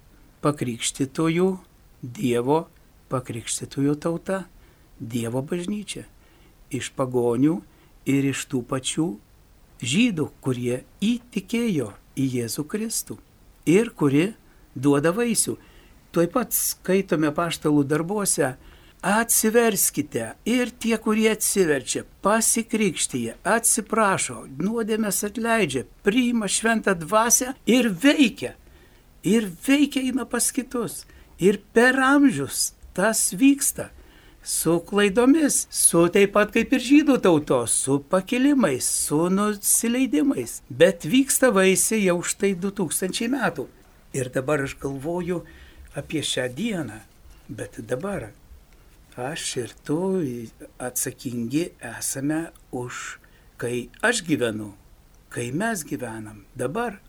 pakrikštytojų 0.46 1.48
Dievo, 2.02 2.68
pakrikštytojų 3.10 3.96
tauta 3.98 4.44
Dievo 5.02 5.42
bažnyčia. 5.42 6.04
Iš 6.70 6.92
pagonių 6.94 7.56
ir 8.06 8.28
iš 8.30 8.44
tų 8.52 8.62
pačių 8.70 9.08
žydų, 9.82 10.28
kurie 10.46 10.84
įtikėjo 11.02 11.90
į 12.14 12.28
Jėzų 12.36 12.68
Kristų 12.70 13.18
ir 13.66 13.90
kuri 13.98 14.28
duoda 14.78 15.10
vaisių. 15.10 15.58
Tuoj 16.14 16.30
pat 16.30 16.54
skaitome 16.54 17.34
paštalų 17.34 17.82
darbuose, 17.90 18.54
atsiverskite 19.02 20.34
ir 20.46 20.70
tie, 20.80 20.98
kurie 21.02 21.32
atsiverčia, 21.34 22.04
pasikrikštyje, 22.22 23.38
atsiprašo, 23.44 24.46
nuodėmės 24.62 25.24
atleidžia, 25.26 25.86
priima 26.06 26.50
šventą 26.52 26.94
dvasę 26.98 27.56
ir 27.66 27.90
veikia. 27.90 28.54
Ir 29.26 29.50
veikia 29.66 30.06
eina 30.06 30.26
pas 30.26 30.52
kitus. 30.54 31.06
Ir 31.42 31.60
per 31.74 31.98
amžius 31.98 32.72
tas 32.94 33.32
vyksta 33.34 33.90
su 34.44 34.80
klaidomis, 34.86 35.68
su 35.70 36.08
taip 36.14 36.34
pat 36.34 36.54
kaip 36.54 36.74
ir 36.74 36.82
žydų 36.82 37.18
tautos, 37.22 37.74
su 37.84 38.00
pakilimais, 38.10 38.86
su 39.06 39.30
nusileidimais. 39.30 40.62
Bet 40.70 41.06
vyksta 41.06 41.52
vaisiai 41.54 42.08
jau 42.08 42.20
štai 42.26 42.56
2000 42.58 43.30
metų. 43.34 43.68
Ir 44.18 44.30
dabar 44.34 44.66
aš 44.66 44.76
galvoju 44.82 45.44
apie 45.96 46.22
šią 46.26 46.50
dieną. 46.58 47.02
Bet 47.52 47.78
dabar 47.86 48.32
aš 49.22 49.46
ir 49.62 49.72
tu 49.86 50.00
atsakingi 50.80 51.64
esame 51.98 52.42
už, 52.72 53.20
kai 53.62 53.90
aš 54.02 54.24
gyvenu, 54.28 54.72
kai 55.30 55.52
mes 55.52 55.86
gyvenam 55.88 56.44
dabar. 56.58 57.00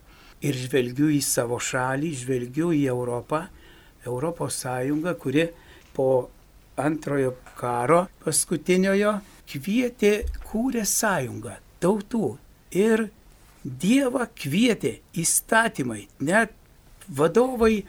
Ir 0.43 0.57
žvelgiu 0.59 1.07
į 1.15 1.21
savo 1.23 1.61
šalį, 1.63 2.11
žvelgiu 2.19 2.73
į 2.75 2.85
Europą, 2.91 3.45
Europos 4.07 4.57
Sąjungą, 4.65 5.15
kuri 5.15 5.45
po 5.95 6.09
antrojo 6.77 7.37
karo 7.59 8.07
paskutiniojo 8.25 9.13
kvietė, 9.47 10.13
kūrė 10.49 10.83
sąjungą 10.89 11.59
tautų 11.83 12.37
ir 12.75 13.09
Dievą 13.63 14.25
kvietė 14.35 14.97
įstatymai, 15.23 16.09
net 16.19 16.51
vadovai 17.07 17.85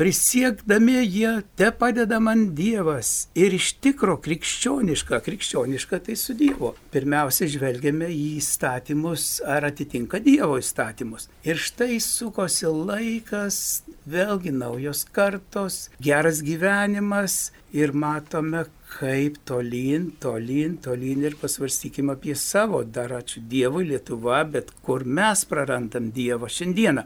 prisiekdami 0.00 0.92
jie, 1.04 1.30
te 1.56 1.66
padeda 1.76 2.16
man 2.24 2.46
Dievas 2.56 3.28
ir 3.36 3.52
iš 3.52 3.66
tikro 3.84 4.14
krikščioniška, 4.24 5.18
krikščioniška 5.26 5.98
tai 6.06 6.16
su 6.16 6.32
Dievu. 6.38 6.70
Pirmiausia, 6.94 7.50
žvelgiame 7.52 8.08
į 8.08 8.22
įstatymus, 8.38 9.26
ar 9.44 9.68
atitinka 9.68 10.22
Dievo 10.24 10.56
įstatymus. 10.62 11.28
Ir 11.44 11.60
štai 11.60 12.00
sukosi 12.00 12.72
laikas, 12.72 13.60
vėlgi 14.08 14.54
naujos 14.56 15.04
kartos, 15.04 15.90
geras 16.00 16.40
gyvenimas 16.48 17.50
ir 17.76 17.92
matome, 17.92 18.64
kaip 18.96 19.36
tolyn, 19.44 20.14
tolyn, 20.24 20.80
tolyn 20.80 21.28
ir 21.28 21.36
pasvarstykime 21.44 22.16
apie 22.16 22.40
savo, 22.40 22.86
dar 22.88 23.12
ačiū 23.20 23.44
Dievui 23.52 23.84
Lietuva, 23.92 24.46
bet 24.48 24.72
kur 24.80 25.04
mes 25.04 25.44
prarandam 25.44 26.08
Dievą 26.08 26.48
šiandieną 26.48 27.04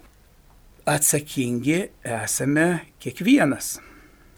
atsakingi 0.84 1.88
esame 2.04 2.68
kiekvienas. 3.00 3.78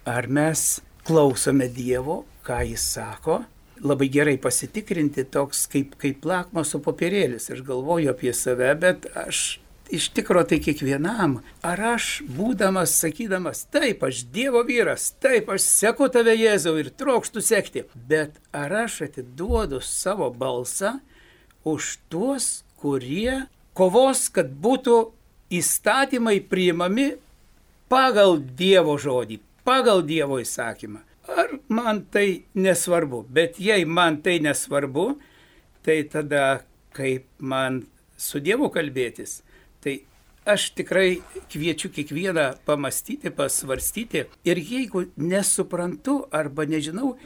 Ar 0.07 0.29
mes 0.31 0.81
klausome 1.07 1.69
Dievo, 1.69 2.25
ką 2.47 2.61
Jis 2.71 2.85
sako, 2.95 3.41
labai 3.83 4.09
gerai 4.09 4.37
pasitikrinti 4.39 5.27
toks 5.31 5.67
kaip, 5.71 5.97
kaip 5.99 6.25
lakmoso 6.25 6.79
popierėlis. 6.83 7.51
Aš 7.51 7.65
galvoju 7.67 8.13
apie 8.13 8.33
save, 8.35 8.71
bet 8.79 9.09
aš 9.19 9.59
iš 9.91 10.09
tikro 10.15 10.45
tai 10.47 10.61
kiekvienam. 10.63 11.41
Ar 11.67 11.83
aš, 11.95 12.23
būdamas, 12.39 12.95
sakydamas, 13.03 13.65
taip, 13.75 14.07
aš 14.07 14.23
Dievo 14.31 14.63
vyras, 14.67 15.11
taip, 15.23 15.51
aš 15.51 15.67
seku 15.67 16.09
tave 16.15 16.37
Jėzau 16.39 16.77
ir 16.79 16.93
trokštų 16.95 17.43
sekti, 17.43 17.85
bet 17.95 18.39
ar 18.55 18.85
aš 18.87 19.03
atiduodu 19.11 19.83
savo 19.83 20.31
balsą 20.31 20.97
už 21.67 21.97
tuos, 22.11 22.63
kurie 22.79 23.47
kovos, 23.75 24.29
kad 24.31 24.51
būtų 24.63 24.97
įstatymai 25.51 26.41
priimami 26.51 27.13
pagal 27.91 28.41
Dievo 28.59 28.97
žodį, 28.99 29.41
pagal 29.67 30.03
Dievo 30.07 30.41
įsakymą. 30.43 31.03
Ar 31.27 31.57
man 31.69 32.05
tai 32.11 32.47
nesvarbu, 32.55 33.25
bet 33.31 33.59
jei 33.59 33.85
man 33.85 34.21
tai 34.23 34.39
nesvarbu, 34.43 35.17
tai 35.83 36.03
tada 36.11 36.63
kaip 36.95 37.27
man 37.39 37.83
su 38.17 38.41
Dievu 38.41 38.71
kalbėtis, 38.75 39.41
tai 39.83 40.01
aš 40.47 40.71
tikrai 40.79 41.19
kviečiu 41.51 41.91
kiekvieną 41.91 42.47
pamastyti, 42.67 43.31
pasvarstyti. 43.35 44.27
Ir 44.47 44.63
jeigu 44.63 45.09
nesuprantu 45.19 46.21
arba 46.31 46.67
nežinau, 46.67 47.17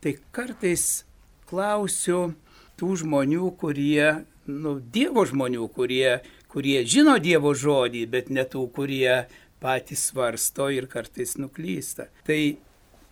tai 0.00 0.16
kartais 0.32 1.04
klausiu 1.50 2.32
tų 2.80 2.94
žmonių, 3.02 3.52
kurie, 3.60 4.24
nu, 4.48 4.78
Dievo 4.80 5.26
žmonių, 5.28 5.68
kurie 5.76 6.20
kurie 6.50 6.82
žino 6.84 7.16
Dievo 7.22 7.54
žodį, 7.54 8.06
bet 8.10 8.30
ne 8.34 8.44
tų, 8.48 8.66
kurie 8.74 9.26
patys 9.60 10.08
svarsto 10.10 10.70
ir 10.72 10.88
kartais 10.90 11.36
nuklysta. 11.38 12.08
Tai 12.26 12.40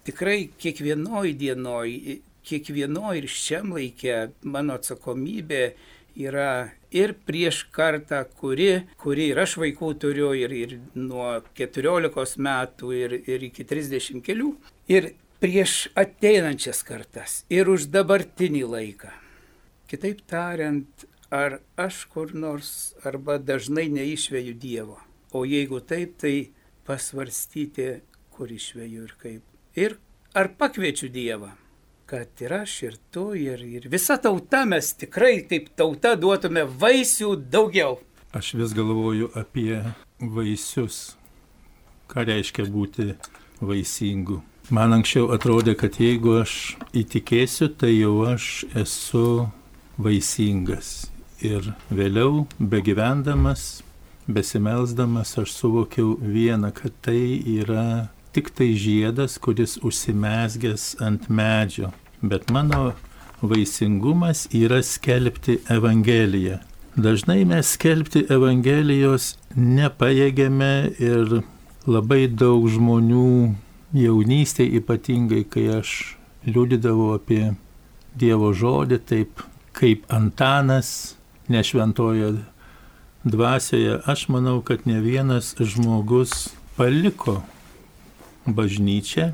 tikrai 0.09 0.49
kiekvienoj 0.61 1.35
dienoj, 1.39 1.93
kiekvienoj 2.49 3.21
ir 3.21 3.29
šiam 3.31 3.75
laikė 3.77 4.19
mano 4.49 4.79
atsakomybė 4.79 5.63
yra 6.19 6.73
ir 6.91 7.15
prieš 7.29 7.63
kartą, 7.75 8.25
kuri, 8.41 8.71
kuri 8.99 9.29
ir 9.33 9.41
aš 9.45 9.59
vaikų 9.63 9.93
turiu, 10.03 10.33
ir, 10.35 10.55
ir 10.57 10.77
nuo 10.97 11.39
14 11.59 12.41
metų, 12.43 12.93
ir, 12.97 13.17
ir 13.29 13.49
iki 13.51 13.67
30 13.69 14.25
kelių, 14.27 14.53
ir 14.91 15.13
prieš 15.39 15.87
ateinančias 15.99 16.83
kartas, 16.87 17.43
ir 17.53 17.71
už 17.71 17.91
dabartinį 17.95 18.65
laiką. 18.73 19.13
Kitaip 19.89 20.25
tariant, 20.29 21.07
ar 21.31 21.61
aš 21.77 22.05
kur 22.13 22.35
nors 22.35 22.95
arba 23.05 23.39
dažnai 23.39 23.89
neišvėju 23.93 24.57
Dievo. 24.59 24.99
O 25.33 25.45
jeigu 25.45 25.81
taip, 25.85 26.17
tai 26.21 26.51
pasvarstyti, 26.89 28.01
kur 28.33 28.53
išvėju 28.53 29.05
ir 29.05 29.17
kaip. 29.21 29.43
Ir 29.77 29.99
ar 30.35 30.55
pakviečiu 30.57 31.13
Dievą. 31.13 31.53
kad 32.09 32.41
ir 32.41 32.53
aš, 32.53 32.83
ir 32.83 32.95
tu, 33.13 33.35
ir, 33.37 33.61
ir 33.61 33.89
visa 33.93 34.17
tauta 34.17 34.63
mes 34.65 34.95
tikrai 34.97 35.43
kaip 35.45 35.67
tauta 35.77 36.15
duotume 36.17 36.63
vaisių 36.65 37.35
daugiau. 37.53 37.99
Aš 38.33 38.55
vis 38.57 38.73
galvoju 38.77 39.29
apie 39.37 39.83
vaisius. 40.17 41.19
Ką 42.09 42.25
reiškia 42.31 42.65
būti 42.73 43.11
vaisingu? 43.61 44.41
Man 44.73 44.97
anksčiau 44.97 45.29
atrodė, 45.37 45.77
kad 45.77 46.01
jeigu 46.01 46.39
aš 46.41 46.79
įtikėsiu, 46.97 47.69
tai 47.77 47.93
jau 47.99 48.15
aš 48.33 48.65
esu 48.73 49.27
vaisingas. 50.01 51.11
Ir 51.39 51.73
vėliau, 51.95 52.47
begyvendamas, 52.59 53.83
besimelsdamas, 54.27 55.37
aš 55.39 55.53
suvokiau 55.55 56.17
vieną, 56.19 56.73
kad 56.75 56.95
tai 57.07 57.39
yra 57.47 58.09
tik 58.35 58.51
tai 58.51 58.73
žiedas, 58.75 59.39
kuris 59.39 59.77
užsimesgęs 59.79 60.97
ant 60.99 61.29
medžio. 61.31 61.93
Bet 62.23 62.51
mano 62.51 62.97
vaisingumas 63.41 64.49
yra 64.51 64.83
skelbti 64.83 65.61
Evangeliją. 65.71 66.59
Dažnai 66.99 67.45
mes 67.47 67.71
skelbti 67.77 68.25
Evangelijos 68.35 69.37
nepajėgėme 69.55 70.73
ir 70.99 71.37
labai 71.87 72.27
daug 72.27 72.67
žmonių 72.67 73.55
jaunystėje 73.95 74.81
ypatingai, 74.83 75.45
kai 75.47 75.69
aš 75.79 76.17
liūdėdavau 76.51 77.13
apie 77.15 77.53
Dievo 78.19 78.51
žodį, 78.51 78.99
taip 79.07 79.47
kaip 79.79 80.11
Antanas 80.11 81.18
nešventojo 81.49 82.37
dvasioje, 83.25 84.01
aš 84.05 84.29
manau, 84.29 84.61
kad 84.63 84.87
ne 84.87 85.01
vienas 85.01 85.55
žmogus 85.61 86.49
paliko 86.77 87.43
bažnyčią. 88.47 89.33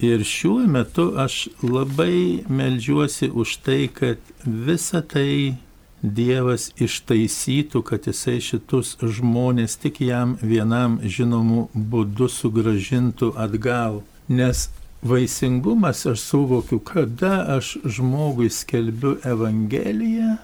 Ir 0.00 0.24
šiuo 0.24 0.64
metu 0.66 1.10
aš 1.20 1.48
labai 1.62 2.44
melžiuosi 2.48 3.28
už 3.30 3.56
tai, 3.64 3.88
kad 3.92 4.18
visa 4.44 5.02
tai 5.04 5.56
Dievas 6.00 6.70
ištaisytų, 6.80 7.82
kad 7.84 8.06
jisai 8.08 8.38
šitus 8.40 8.94
žmonės 9.04 9.74
tik 9.82 10.00
jam 10.00 10.38
vienam 10.40 10.96
žinomų 11.04 11.66
būdų 11.76 12.28
sugražintų 12.32 13.34
atgal. 13.36 14.00
Nes 14.24 14.70
vaisingumas 15.04 16.06
aš 16.08 16.24
suvokiu, 16.24 16.80
kada 16.80 17.42
aš 17.58 17.76
žmogui 17.84 18.48
skelbiu 18.48 19.18
Evangeliją, 19.28 20.38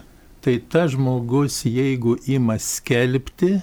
tai 0.47 0.61
tas 0.71 0.93
žmogus, 0.95 1.65
jeigu 1.67 2.15
ima 2.31 2.55
skelbti 2.63 3.57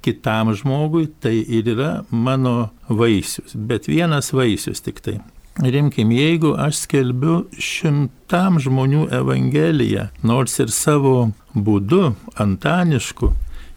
kitam 0.00 0.54
žmogui, 0.56 1.10
tai 1.20 1.34
ir 1.44 1.66
yra 1.68 1.90
mano 2.10 2.70
vaisius. 2.88 3.52
Bet 3.54 3.88
vienas 3.88 4.32
vaisius 4.32 4.80
tik 4.80 5.02
tai. 5.04 5.18
Rimkim, 5.60 6.14
jeigu 6.16 6.54
aš 6.56 6.86
skelbiu 6.86 7.42
šimtam 7.60 8.56
žmonių 8.64 9.10
Evangeliją, 9.12 10.06
nors 10.24 10.56
ir 10.62 10.72
savo 10.72 11.32
būdu, 11.52 12.14
antanišku, 12.40 13.34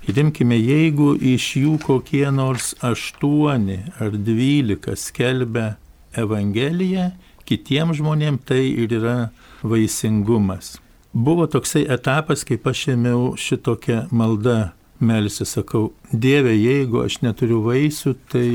rimkime, 0.07 0.55
jeigu 0.55 1.17
iš 1.17 1.49
jų 1.59 1.73
kokie 1.83 2.29
nors 2.31 2.71
aštuoni 2.79 3.81
ar 3.99 4.15
dvylika 4.15 4.95
skelbia 4.95 5.73
Evangeliją, 6.15 7.11
kitiems 7.43 7.99
žmonėms 7.99 8.47
tai 8.47 8.63
ir 8.71 8.95
yra 9.01 9.17
vaisingumas. 9.59 10.77
Buvo 11.13 11.45
toksai 11.45 11.83
etapas, 11.93 12.41
kaip 12.41 12.65
aš 12.65 12.87
ėmiau 12.95 13.35
šitokią 13.37 14.07
maldą 14.17 14.71
melsi, 14.97 15.45
sakau, 15.45 15.91
Dieve, 16.09 16.55
jeigu 16.57 17.03
aš 17.03 17.19
neturiu 17.21 17.59
vaisių, 17.67 18.13
tai 18.33 18.47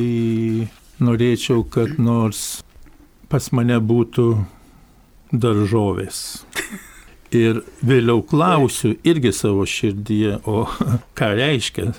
norėčiau, 0.98 1.62
kad 1.70 2.00
nors 2.02 2.64
pas 3.30 3.46
mane 3.54 3.78
būtų 3.78 4.26
daržovės. 5.30 6.42
Ir 7.44 7.60
vėliau 7.84 8.24
klausiu 8.26 8.94
irgi 9.06 9.34
savo 9.36 9.66
širdyje, 9.68 10.38
o 10.48 10.64
ką 11.18 11.28
reiškia, 11.38 11.92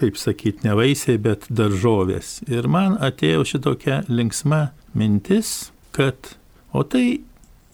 kaip 0.00 0.20
sakyti, 0.20 0.66
ne 0.66 0.74
vaisiai, 0.76 1.20
bet 1.22 1.46
daržovės. 1.48 2.40
Ir 2.50 2.68
man 2.68 2.98
atėjo 3.00 3.46
šitokia 3.46 4.02
linksma 4.10 4.74
mintis, 4.92 5.70
kad, 5.94 6.34
o 6.74 6.82
tai 6.82 7.22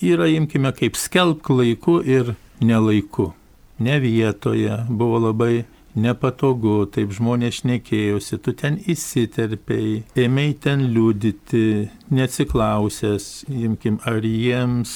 yra, 0.02 0.28
imkime, 0.28 0.72
kaip 0.76 0.96
skelbk 0.96 1.50
laiku 1.50 2.00
ir 2.04 2.34
nelaiku. 2.60 3.32
Ne 3.78 3.98
vietoje 4.00 4.84
buvo 4.88 5.20
labai 5.28 5.64
nepatogu, 5.96 6.84
taip 6.92 7.12
žmonės 7.16 7.62
šnekėjosi, 7.62 8.38
tu 8.44 8.52
ten 8.56 8.76
įsiterpiai, 8.84 10.02
ėmei 10.20 10.54
ten 10.60 10.84
liūdyti, 10.92 11.88
neatsiklausęs, 12.12 13.46
imkim, 13.48 13.98
ar 14.04 14.24
jiems 14.24 14.92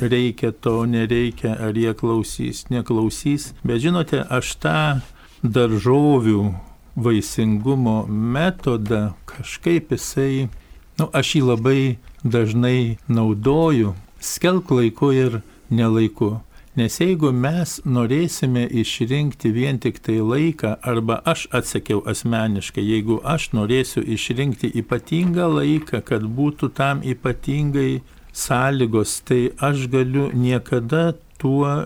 reikia 0.00 0.52
to, 0.52 0.82
nereikia, 0.88 1.54
ar 1.56 1.76
jie 1.78 1.94
klausys, 1.96 2.66
neklausys. 2.72 3.52
Bet 3.64 3.82
žinote, 3.84 4.20
aš 4.28 4.56
tą 4.62 4.78
daržovių 5.42 6.52
vaisingumo 6.96 8.02
metodą 8.08 9.12
kažkaip 9.26 9.92
jisai, 9.94 10.48
nu, 11.00 11.08
aš 11.08 11.36
jį 11.38 11.44
labai 11.48 11.82
dažnai 12.24 12.96
naudoju, 13.08 13.94
skelk 14.20 14.70
laiku 14.70 15.12
ir 15.12 15.40
nelaiku. 15.70 16.40
Nes 16.72 16.94
jeigu 16.96 17.28
mes 17.36 17.74
norėsime 17.84 18.62
išrinkti 18.80 19.50
vien 19.52 19.76
tik 19.76 19.98
tai 20.00 20.22
laiką, 20.24 20.78
arba 20.80 21.18
aš 21.28 21.44
atsakiau 21.52 22.00
asmeniškai, 22.08 22.80
jeigu 22.80 23.18
aš 23.28 23.50
norėsiu 23.52 24.00
išrinkti 24.14 24.70
ypatingą 24.80 25.50
laiką, 25.52 26.00
kad 26.00 26.24
būtų 26.24 26.70
tam 26.78 27.02
ypatingai 27.04 28.00
sąlygos, 28.32 29.18
tai 29.28 29.42
aš 29.60 29.84
galiu 29.92 30.30
niekada 30.32 31.12
tuo 31.38 31.82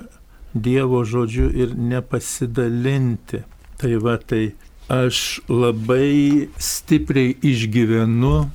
Dievo 0.56 1.02
žodžiu 1.04 1.50
ir 1.52 1.74
nepasidalinti. 1.76 3.42
Tai 3.76 3.90
va, 4.00 4.14
tai 4.16 4.54
aš 4.88 5.42
labai 5.50 6.46
stipriai 6.56 7.34
išgyvenu 7.44 8.46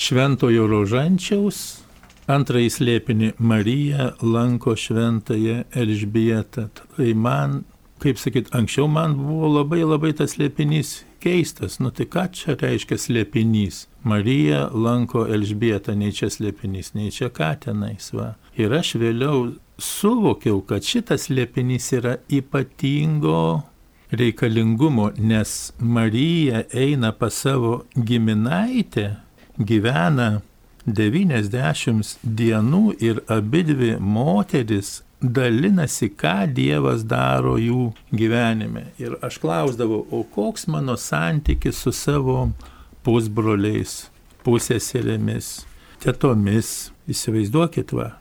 šventojo 0.00 0.64
rožančiaus, 0.70 1.58
antrąjį 2.30 2.70
slėpinį 2.72 3.28
Marija 3.38 4.12
lanko 4.22 4.76
šventąją 4.78 5.64
Elžbietą. 5.76 6.68
Tai 6.96 7.12
man, 7.14 7.62
kaip 8.00 8.20
sakyt, 8.22 8.52
anksčiau 8.56 8.88
man 8.88 9.18
buvo 9.18 9.50
labai 9.58 9.82
labai 9.84 10.14
tas 10.16 10.36
slėpinys 10.36 11.00
keistas. 11.20 11.78
Nu 11.82 11.92
tai 11.92 12.08
ką 12.08 12.28
čia 12.32 12.56
reiškia 12.60 12.96
slėpinys? 12.96 13.84
Marija 14.08 14.68
lanko 14.72 15.26
Elžbietą, 15.28 15.96
nei 15.98 16.14
čia 16.16 16.30
slėpinys, 16.32 16.94
nei 16.96 17.12
čia 17.12 17.28
ką 17.28 17.52
tenais 17.66 18.12
va. 18.16 18.34
Ir 18.56 18.72
aš 18.72 18.94
vėliau 19.00 19.50
suvokiau, 19.80 20.62
kad 20.64 20.86
šitas 20.86 21.28
slėpinys 21.28 21.92
yra 21.98 22.16
ypatingo 22.32 23.66
reikalingumo, 24.10 25.10
nes 25.18 25.72
Marija 25.78 26.64
eina 26.72 27.12
pas 27.12 27.36
savo 27.44 27.82
giminaitę 27.94 29.18
gyvena 29.60 30.40
90 30.86 32.18
dienų 32.24 32.84
ir 33.04 33.20
abidvi 33.28 33.96
moteris 34.00 35.00
dalinasi, 35.20 36.08
ką 36.16 36.48
Dievas 36.56 37.04
daro 37.04 37.56
jų 37.60 37.90
gyvenime. 38.16 38.88
Ir 38.98 39.18
aš 39.22 39.38
klausdavau, 39.42 40.06
o 40.10 40.24
koks 40.24 40.66
mano 40.72 40.96
santykis 40.96 41.82
su 41.84 41.92
savo 41.92 42.48
pusbroliais, 43.04 44.08
pusėselėmis, 44.44 45.66
tetomis, 46.00 46.90
įsivaizduokit 47.10 47.92
va. 47.96 48.14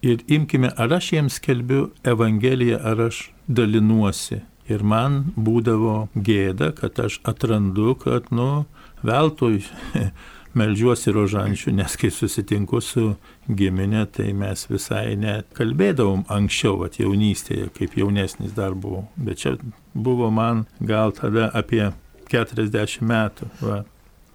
Ir 0.00 0.22
imkime, 0.30 0.70
ar 0.78 0.94
aš 0.94 1.12
jiems 1.16 1.40
kelbiu 1.42 1.90
Evangeliją, 2.06 2.78
ar 2.80 3.08
aš 3.10 3.28
dalinuosi. 3.48 4.44
Ir 4.68 4.84
man 4.84 5.32
būdavo 5.36 6.08
gėda, 6.14 6.70
kad 6.76 7.00
aš 7.00 7.18
atrandu, 7.28 7.94
kad, 7.98 8.28
nu, 8.30 8.66
veltui 9.02 9.62
melžiuosi 10.58 11.12
rožančių, 11.14 11.72
nes 11.78 11.96
kai 12.00 12.10
susitinku 12.12 12.80
su 12.84 13.12
giminė, 13.48 14.04
tai 14.12 14.32
mes 14.36 14.66
visai 14.70 15.16
net 15.20 15.48
kalbėdavom 15.58 16.24
anksčiau, 16.32 16.82
at 16.86 16.98
jaunystėje, 17.00 17.70
kaip 17.78 17.96
jaunesnis 17.98 18.56
dar 18.56 18.74
buvau. 18.74 19.06
Bet 19.16 19.44
čia 19.44 19.56
buvo 19.94 20.30
man 20.34 20.66
gal 20.80 21.14
tada 21.16 21.50
apie 21.54 21.88
40 22.32 23.00
metų. 23.08 23.48
Va. 23.62 23.84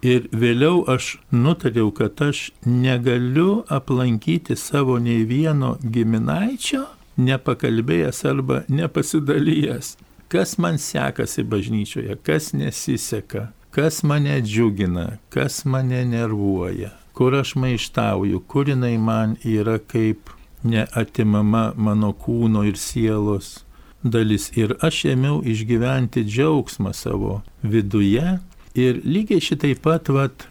Ir 0.04 0.26
vėliau 0.36 0.82
aš 0.90 1.14
nutariau, 1.32 1.88
kad 1.96 2.20
aš 2.20 2.50
negaliu 2.68 3.62
aplankyti 3.72 4.56
savo 4.60 4.98
nei 5.00 5.22
vieno 5.24 5.78
giminaičio, 5.80 6.82
nepakalbėjęs 7.16 8.24
arba 8.28 8.64
nepasidalijęs. 8.68 9.94
Kas 10.28 10.58
man 10.58 10.76
sekasi 10.82 11.44
bažnyčioje, 11.46 12.18
kas 12.26 12.52
nesiseka 12.52 13.48
kas 13.74 14.02
mane 14.02 14.42
džiugina, 14.42 15.16
kas 15.28 15.64
mane 15.64 16.04
nervuoja, 16.04 16.90
kur 17.12 17.34
aš 17.34 17.54
maištauju, 17.54 18.40
kur 18.40 18.68
jinai 18.68 18.98
man 18.98 19.36
yra 19.44 19.78
kaip 19.78 20.30
neatimama 20.62 21.72
mano 21.76 22.12
kūno 22.12 22.62
ir 22.68 22.78
sielos 22.78 23.64
dalis. 24.02 24.46
Ir 24.54 24.76
aš 24.78 25.00
ėmiau 25.16 25.42
išgyventi 25.42 26.22
džiaugsmą 26.22 26.94
savo 26.94 27.40
viduje 27.62 28.38
ir 28.78 29.02
lygiai 29.02 29.42
šitai 29.42 29.74
pat, 29.74 30.08
vat, 30.08 30.46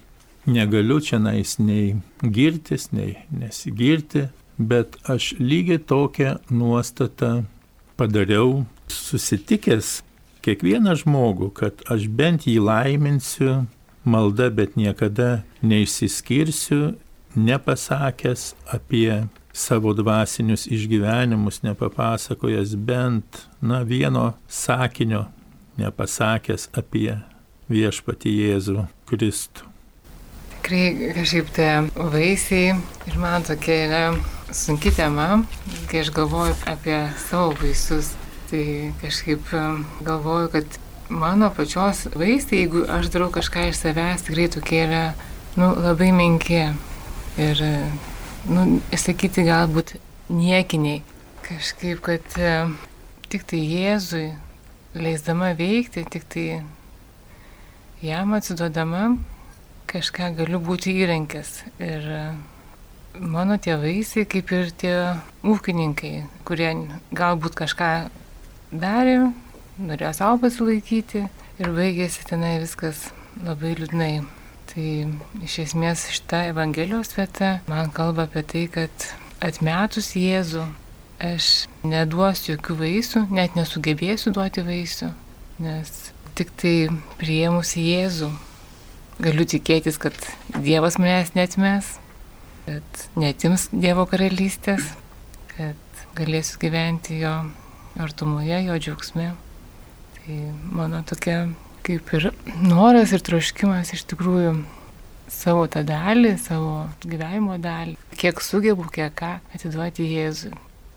negaliu 0.45 0.99
čia 0.99 1.23
nais 1.23 1.55
nei 1.63 1.95
girtis, 2.21 2.91
nei 2.91 3.15
nesigirti, 3.31 4.27
bet 4.59 4.99
aš 5.07 5.35
lygiai 5.39 5.79
tokią 5.79 6.41
nuostatą 6.51 7.45
padariau, 7.95 8.65
susitikęs 8.91 10.01
kiekvieną 10.43 10.97
žmogų, 11.03 11.49
kad 11.55 11.83
aš 11.91 12.07
bent 12.11 12.47
jį 12.49 12.59
laiminsiu 12.63 13.63
malda, 14.03 14.49
bet 14.51 14.75
niekada 14.75 15.43
neišsiskirsiu, 15.63 16.95
nepasakęs 17.35 18.53
apie 18.67 19.23
savo 19.53 19.93
dvasinius 19.93 20.65
išgyvenimus, 20.67 21.61
nepapasakojęs 21.63 22.75
bent, 22.75 23.45
na, 23.61 23.83
vieno 23.83 24.33
sakinio, 24.49 25.27
nepasakęs 25.77 26.69
apie 26.73 27.21
viešpati 27.69 28.33
Jėzų 28.33 28.87
Kristų. 29.09 29.69
Tikrai 30.63 31.11
kažkaip 31.17 31.49
tie 31.55 31.71
vaisiai 31.97 32.75
ir 33.09 33.17
man 33.19 33.43
tokia 33.43 33.77
yra 33.87 34.03
sunki 34.53 34.93
tema, 34.95 35.43
kai 35.91 36.03
aš 36.03 36.13
galvoju 36.15 36.55
apie 36.71 36.99
savo 37.25 37.51
vaisius. 37.59 38.13
Tai 38.53 38.93
kažkaip 39.01 39.47
galvoju, 40.05 40.49
kad 40.53 40.75
mano 41.09 41.49
pačios 41.49 42.03
vaisiai, 42.13 42.59
jeigu 42.59 42.83
aš 42.85 43.07
darau 43.09 43.31
kažką 43.33 43.63
iš 43.71 43.79
savęs, 43.79 44.27
tikrai 44.27 44.45
tokie 44.53 44.83
yra 44.83 44.99
nu, 45.57 45.71
labai 45.73 46.11
menki. 46.13 46.59
Ir, 47.41 47.63
nu, 48.45 48.67
sakyti, 48.93 49.47
galbūt 49.49 49.95
niekiniai. 50.29 51.01
Kažkaip, 51.49 52.05
kad 52.05 52.37
e, 52.37 52.53
tik 53.33 53.49
tai 53.49 53.65
Jėzui 53.65 54.29
leisdama 54.93 55.55
veikti, 55.57 56.05
tik 56.05 56.29
tai 56.29 56.47
jam 58.05 58.37
atsiduodama, 58.37 59.15
kažką 59.89 60.35
galiu 60.37 60.61
būti 60.61 60.93
įrankis. 61.01 61.63
Ir 61.81 62.05
mano 63.17 63.57
tėvaisiai, 63.57 64.29
kaip 64.29 64.53
ir 64.53 64.75
tie 64.77 64.97
ūkininkai, 65.41 66.19
kurie 66.45 66.75
galbūt 67.17 67.57
kažką 67.57 67.95
darė, 68.73 69.17
norėjo 69.77 70.13
savo 70.17 70.39
pasilaikyti 70.43 71.25
ir 71.61 71.73
baigėsi 71.75 72.25
tenai 72.29 72.57
viskas 72.63 73.09
labai 73.43 73.75
liūdnai. 73.79 74.13
Tai 74.73 74.85
iš 75.45 75.59
esmės 75.67 76.07
šita 76.15 76.47
Evangelijos 76.49 77.13
vieta 77.13 77.59
man 77.69 77.91
kalba 77.93 78.25
apie 78.25 78.41
tai, 78.47 78.63
kad 78.71 79.09
atmetus 79.43 80.13
Jėzų 80.17 80.63
aš 81.23 81.49
neduosiu 81.85 82.55
jokių 82.55 82.77
vaisių, 82.79 83.25
net 83.35 83.57
nesugebėsiu 83.59 84.33
duoti 84.33 84.63
vaisių, 84.65 85.11
nes 85.63 85.91
tik 86.37 86.49
tai 86.57 86.75
prieimus 87.21 87.75
Jėzų 87.77 88.31
galiu 89.21 89.45
tikėtis, 89.45 89.99
kad 90.01 90.17
Dievas 90.57 90.97
manęs 90.97 91.35
netmes, 91.37 91.97
kad 92.65 93.03
netims 93.19 93.69
Dievo 93.71 94.07
karalystės, 94.09 94.89
kad 95.53 96.05
galėsiu 96.17 96.57
gyventi 96.63 97.21
jo 97.21 97.35
artumoje, 97.99 98.63
jo 98.65 98.79
džiaugsme. 98.79 99.33
Tai 100.17 100.39
mano 100.71 101.03
tokia 101.07 101.47
kaip 101.83 102.13
ir 102.15 102.29
noras 102.63 103.11
ir 103.11 103.23
troškimas 103.25 103.91
iš 103.95 104.05
tikrųjų 104.07 104.53
savo 105.33 105.65
tą 105.71 105.83
dalį, 105.87 106.35
savo 106.39 106.85
gyvenimo 107.03 107.57
dalį, 107.61 107.97
kiek 108.19 108.39
sugebu, 108.43 108.85
kiek 108.93 109.13
ką 109.19 109.33
atiduoti 109.55 110.07
Jėzui. 110.07 110.53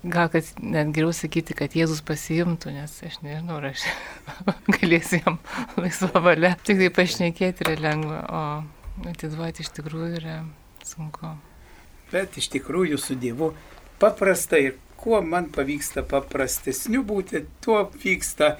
Gal 0.06 0.28
kad 0.30 0.46
net 0.62 0.92
geriau 0.94 1.10
sakyti, 1.16 1.56
kad 1.58 1.74
Jėzus 1.74 2.02
pasiimtų, 2.06 2.70
nes 2.76 2.92
aš 3.02 3.16
nežinau, 3.24 3.58
ar 3.58 3.72
aš 3.72 3.82
galėsiu 4.76 5.18
jam 5.18 5.40
laisvą 5.80 6.22
valią. 6.22 6.52
Tik 6.62 6.78
tai 6.84 6.90
pašnekėti 6.94 7.66
yra 7.66 7.74
lengva, 7.88 8.20
o 8.30 9.10
atiduoti 9.10 9.66
iš 9.66 9.72
tikrųjų 9.80 10.12
yra 10.20 10.36
sunku. 10.86 11.32
Bet 12.12 12.38
iš 12.38 12.52
tikrųjų 12.54 13.00
su 13.02 13.18
Dievu 13.18 13.50
paprasta 13.98 14.60
ir 14.62 14.76
kuo 15.00 15.20
man 15.22 15.50
pavyksta 15.54 16.02
paprastesniu 16.06 17.04
būti, 17.06 17.44
tuo 17.64 17.84
vyksta 18.02 18.56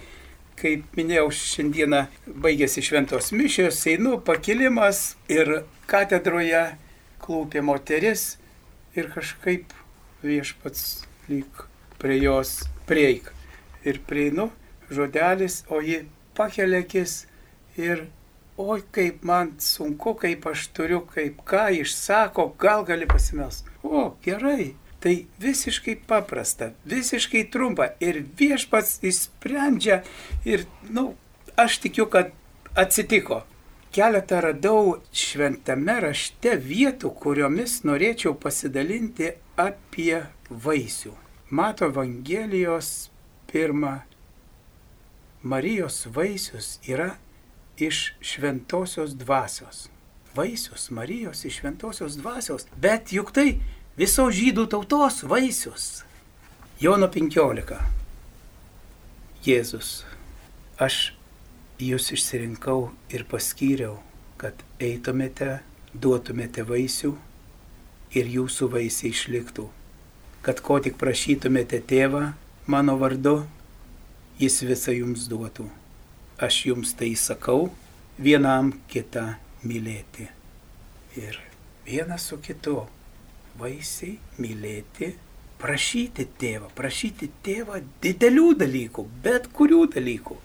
kaip 0.56 0.96
minėjau, 0.96 1.28
šiandieną 1.36 2.02
baigėsi 2.42 2.84
šventos 2.84 3.32
mišios, 3.36 3.82
einu 3.90 4.16
pakilimas 4.24 5.16
ir 5.32 5.62
katedroje 5.90 6.62
klūpė 7.22 7.62
moteris 7.64 8.36
ir 8.96 9.10
kažkaip 9.12 9.74
viešpats 10.24 11.04
lyg 11.28 11.66
prie 12.00 12.20
jos 12.22 12.62
prieik. 12.88 13.32
Ir 13.86 14.00
prieinu, 14.08 14.48
žodelis, 14.90 15.60
o 15.70 15.78
ji 15.84 16.00
pakelia 16.34 16.80
akis 16.82 17.26
ir 17.78 18.06
oi 18.58 18.80
kaip 18.90 19.22
man 19.28 19.52
sunku, 19.62 20.16
kaip 20.18 20.48
aš 20.50 20.68
turiu, 20.74 21.04
kaip 21.12 21.44
ką 21.46 21.68
išsako, 21.82 22.48
gal 22.58 22.86
gali 22.88 23.06
pasimels. 23.06 23.62
O, 23.84 24.08
gerai. 24.24 24.74
Tai 25.06 25.26
visiškai 25.38 26.00
paprasta, 26.10 26.72
visiškai 26.90 27.44
trumpa 27.54 27.92
ir 28.02 28.24
viešpats 28.40 28.96
įsprendžia 29.06 30.00
ir, 30.42 30.64
na, 30.88 30.94
nu, 30.96 31.04
aš 31.54 31.76
tikiu, 31.84 32.08
kad 32.10 32.32
atsitiko. 32.74 33.44
Keletą 33.94 34.40
radau 34.42 34.96
šventame 35.14 35.94
rašte 36.08 36.56
vietų, 36.58 37.12
kuriomis 37.22 37.78
norėčiau 37.86 38.34
pasidalinti 38.34 39.30
apie 39.54 40.24
vaisių. 40.50 41.14
Mato 41.54 41.86
Evangelijos 41.86 43.12
pirmą 43.52 44.00
Marijos 45.46 46.02
vaisius 46.10 46.80
yra 46.82 47.12
iš 47.78 48.08
šventosios 48.18 49.14
dvasios. 49.14 49.86
Vaisius 50.34 50.90
Marijos 50.90 51.46
iš 51.46 51.62
šventosios 51.62 52.18
dvasios. 52.18 52.66
Bet 52.74 53.14
juk 53.14 53.30
tai 53.30 53.60
viso 53.96 54.26
žydų 54.30 54.66
tautos 54.72 55.22
vaisius. 55.24 56.04
Jono 56.80 57.08
15. 57.08 57.78
Jėzus, 59.46 60.04
aš 60.78 61.14
jūs 61.80 62.10
išsirinkau 62.16 62.90
ir 63.14 63.24
paskyriau, 63.30 63.96
kad 64.36 64.60
eitumėte, 64.82 65.60
duotumėte 65.94 66.66
vaisių 66.68 67.16
ir 68.16 68.36
jūsų 68.36 68.72
vaisiai 68.76 69.14
išliktų 69.14 69.70
kad 70.46 70.60
ko 70.62 70.76
tik 70.78 70.94
prašytumėte 70.94 71.80
tėvą 71.90 72.20
mano 72.70 72.94
vardu, 73.00 73.40
jis 74.38 74.60
visą 74.62 74.92
jums 74.94 75.24
duotų. 75.26 75.64
Aš 76.38 76.58
jums 76.68 76.92
tai 76.94 77.08
sakau, 77.18 77.72
vienam 78.22 78.70
kitą 78.92 79.24
mylėti. 79.66 80.28
Ir 81.18 81.40
vienas 81.88 82.28
su 82.30 82.38
kitu 82.38 82.84
vaisiai 83.60 84.16
mylėti, 84.40 85.12
prašyti 85.60 86.26
tėvą, 86.40 86.70
prašyti 86.76 87.30
tėvą 87.44 87.80
didelių 88.04 88.48
dalykų, 88.62 89.06
bet 89.24 89.48
kurių 89.56 89.86
dalykų. 89.96 90.36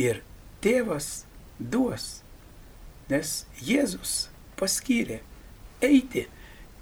Ir 0.00 0.22
tėvas 0.64 1.24
duos, 1.58 2.20
nes 3.10 3.44
Jėzus 3.66 4.28
paskyrė 4.60 5.20
eiti. 5.84 6.26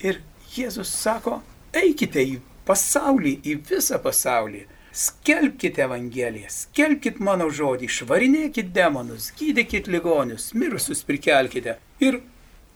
Ir 0.05 0.21
Jėzus 0.55 0.91
sako, 0.93 1.41
eikite 1.75 2.23
į 2.23 2.41
pasaulį, 2.69 3.39
į 3.45 3.57
visą 3.71 3.99
pasaulį. 4.03 4.67
Skelbkite 4.99 5.85
Evangeliją, 5.85 6.49
skelbkite 6.51 7.23
mano 7.23 7.47
žodį, 7.55 7.87
švarinėkite 7.93 8.73
demonus, 8.75 9.29
gydykite 9.39 9.93
ligonius, 9.93 10.49
mirusius 10.59 11.05
prikelkite. 11.07 11.77
Ir 12.03 12.23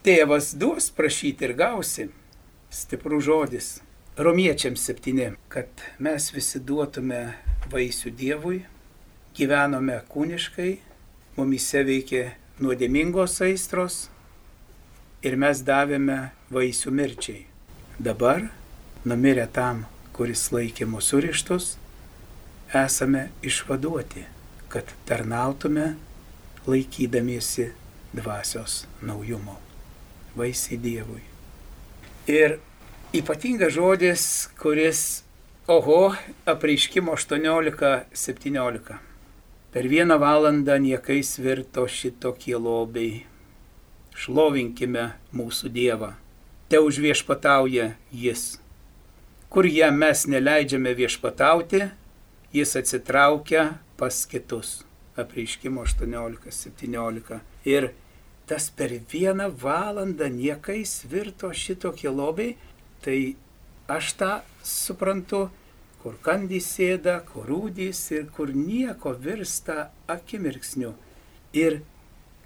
tėvas 0.06 0.52
duos 0.58 0.90
prašyti 0.94 1.48
ir 1.48 1.56
gausi. 1.58 2.10
Stiprų 2.72 3.18
žodis. 3.20 3.82
Romiečiams 4.16 4.80
septyni, 4.80 5.26
kad 5.52 5.68
mes 6.00 6.30
visi 6.32 6.60
duotume 6.60 7.34
vaisių 7.72 8.12
Dievui, 8.16 8.62
gyvenome 9.36 9.98
kūniškai, 10.08 10.70
mumise 11.36 11.82
veikė 11.84 12.22
nuodėmingos 12.64 13.34
aistros 13.44 14.06
ir 15.20 15.36
mes 15.36 15.60
davėme 15.68 16.16
vaisių 16.52 16.92
mirčiai. 16.96 17.42
Dabar 18.00 18.46
numirę 19.04 19.44
tam, 19.52 19.84
kuris 20.16 20.46
laikė 20.54 20.88
mūsų 20.88 21.08
surištus, 21.16 21.66
esame 22.72 23.26
išvaduoti, 23.44 24.24
kad 24.72 24.94
tarnautume 25.08 25.90
laikydamiesi 26.64 27.68
dvasios 28.16 28.86
naujumo. 29.04 29.58
Vaisiai 30.36 30.80
Dievui. 30.80 31.31
Ir 32.30 32.58
ypatingas 33.16 33.74
žodis, 33.74 34.24
kuris, 34.60 35.24
oho, 35.66 36.14
apreiškimo 36.46 37.12
18-17. 37.18 38.96
Per 39.72 39.88
vieną 39.88 40.18
valandą 40.20 40.76
niekais 40.78 41.38
virto 41.40 41.86
šitokie 41.88 42.58
lobiai. 42.58 43.22
Šlovinkime 44.14 45.12
mūsų 45.32 45.72
Dievą. 45.72 46.12
Te 46.68 46.80
užviešpatauja 46.80 47.94
Jis 48.12 48.62
kur 49.52 49.66
jam 49.68 49.98
mes 50.00 50.22
neleidžiame 50.32 50.94
viešpatauti, 50.96 51.82
jis 52.56 52.70
atsitraukia 52.80 53.64
pas 54.00 54.22
kitus. 54.26 54.78
Apreiškimo 55.16 55.82
18-17. 55.84 57.40
Ir 57.68 57.90
tas 58.52 58.68
per 58.76 58.92
vieną 59.12 59.48
valandą 59.64 60.28
niekais 60.28 61.00
virto 61.08 61.48
šitokie 61.56 62.12
lobiai, 62.12 62.58
tai 63.00 63.20
Aš 63.92 64.12
tą 64.14 64.28
suprantu, 64.64 65.48
kur 66.00 66.14
kandys 66.22 66.68
sėda, 66.76 67.18
kur 67.26 67.48
rūdys 67.50 67.98
ir 68.14 68.28
kur 68.30 68.52
nieko 68.54 69.10
virsta 69.18 69.90
akimirksniu. 70.14 70.92
Ir 71.52 71.80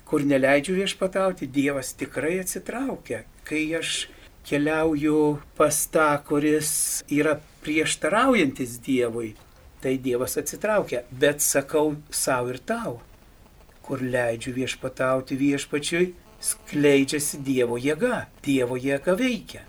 kur 0.09 0.25
neleidžiu 0.25 0.79
viešpatauti, 0.79 1.47
Dievas 1.47 1.93
tikrai 1.93 2.39
atsitraukia. 2.41 3.21
Kai 3.45 3.63
aš 3.79 4.09
keliauju 4.49 5.21
pas 5.59 5.83
tą, 5.93 6.09
kuris 6.27 6.73
yra 7.13 7.37
prieštaraujantis 7.63 8.79
Dievui, 8.81 9.35
tai 9.85 9.99
Dievas 10.03 10.35
atsitraukia. 10.41 11.05
Bet 11.13 11.45
sakau 11.45 11.95
savo 12.11 12.57
ir 12.57 12.63
tau, 12.65 13.03
kur 13.87 14.03
leidžiu 14.03 14.53
viešpatauti 14.57 15.39
viešpačiui, 15.39 16.11
skleidžiasi 16.43 17.41
Dievo 17.47 17.79
jėga, 17.81 18.27
Dievo 18.45 18.77
jėga 18.81 19.15
veikia. 19.19 19.63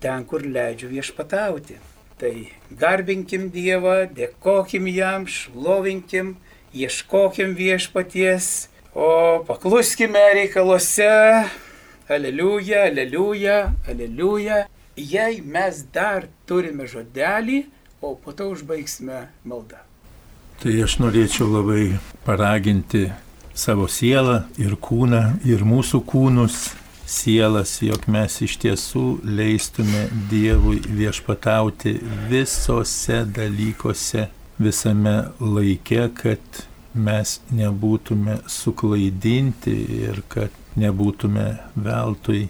Ten, 0.00 0.24
kur 0.28 0.44
leidžiu 0.44 0.90
viešpatauti. 0.92 1.78
Tai 2.16 2.32
garbinkim 2.80 3.50
Dievą, 3.52 4.06
dėkokim 4.16 4.86
jam, 4.88 5.26
šlovinkim, 5.28 6.36
ieškokim 6.72 7.52
viešpaties, 7.58 8.68
o 8.96 9.44
pakluskime 9.48 10.22
reikaluose. 10.38 11.10
Aleliuja, 12.08 12.86
aleliuja, 12.86 13.58
aleliuja. 13.88 14.62
Jei 14.96 15.42
mes 15.44 15.82
dar 15.92 16.24
turime 16.48 16.86
žodelį, 16.88 17.64
o 18.00 18.14
po 18.14 18.32
to 18.32 18.48
užbaigsime 18.54 19.26
maldą. 19.44 19.82
Tai 20.62 20.72
aš 20.86 20.96
norėčiau 21.02 21.50
labai 21.52 21.98
paraginti 22.24 23.10
savo 23.56 23.88
sielą 23.88 24.42
ir 24.60 24.76
kūną, 24.76 25.22
ir 25.48 25.64
mūsų 25.66 26.02
kūnus 26.06 26.74
sielas, 27.06 27.78
jog 27.82 28.06
mes 28.10 28.40
iš 28.44 28.56
tiesų 28.62 29.04
leistume 29.24 30.06
Dievui 30.30 30.80
viešpatauti 30.84 31.96
visose 32.30 33.22
dalykuose, 33.36 34.28
visame 34.58 35.16
laike, 35.40 36.08
kad 36.18 36.62
mes 36.96 37.38
nebūtume 37.52 38.40
suklaidinti 38.50 39.74
ir 40.00 40.22
kad 40.32 40.54
nebūtume 40.80 41.46
veltui 41.76 42.46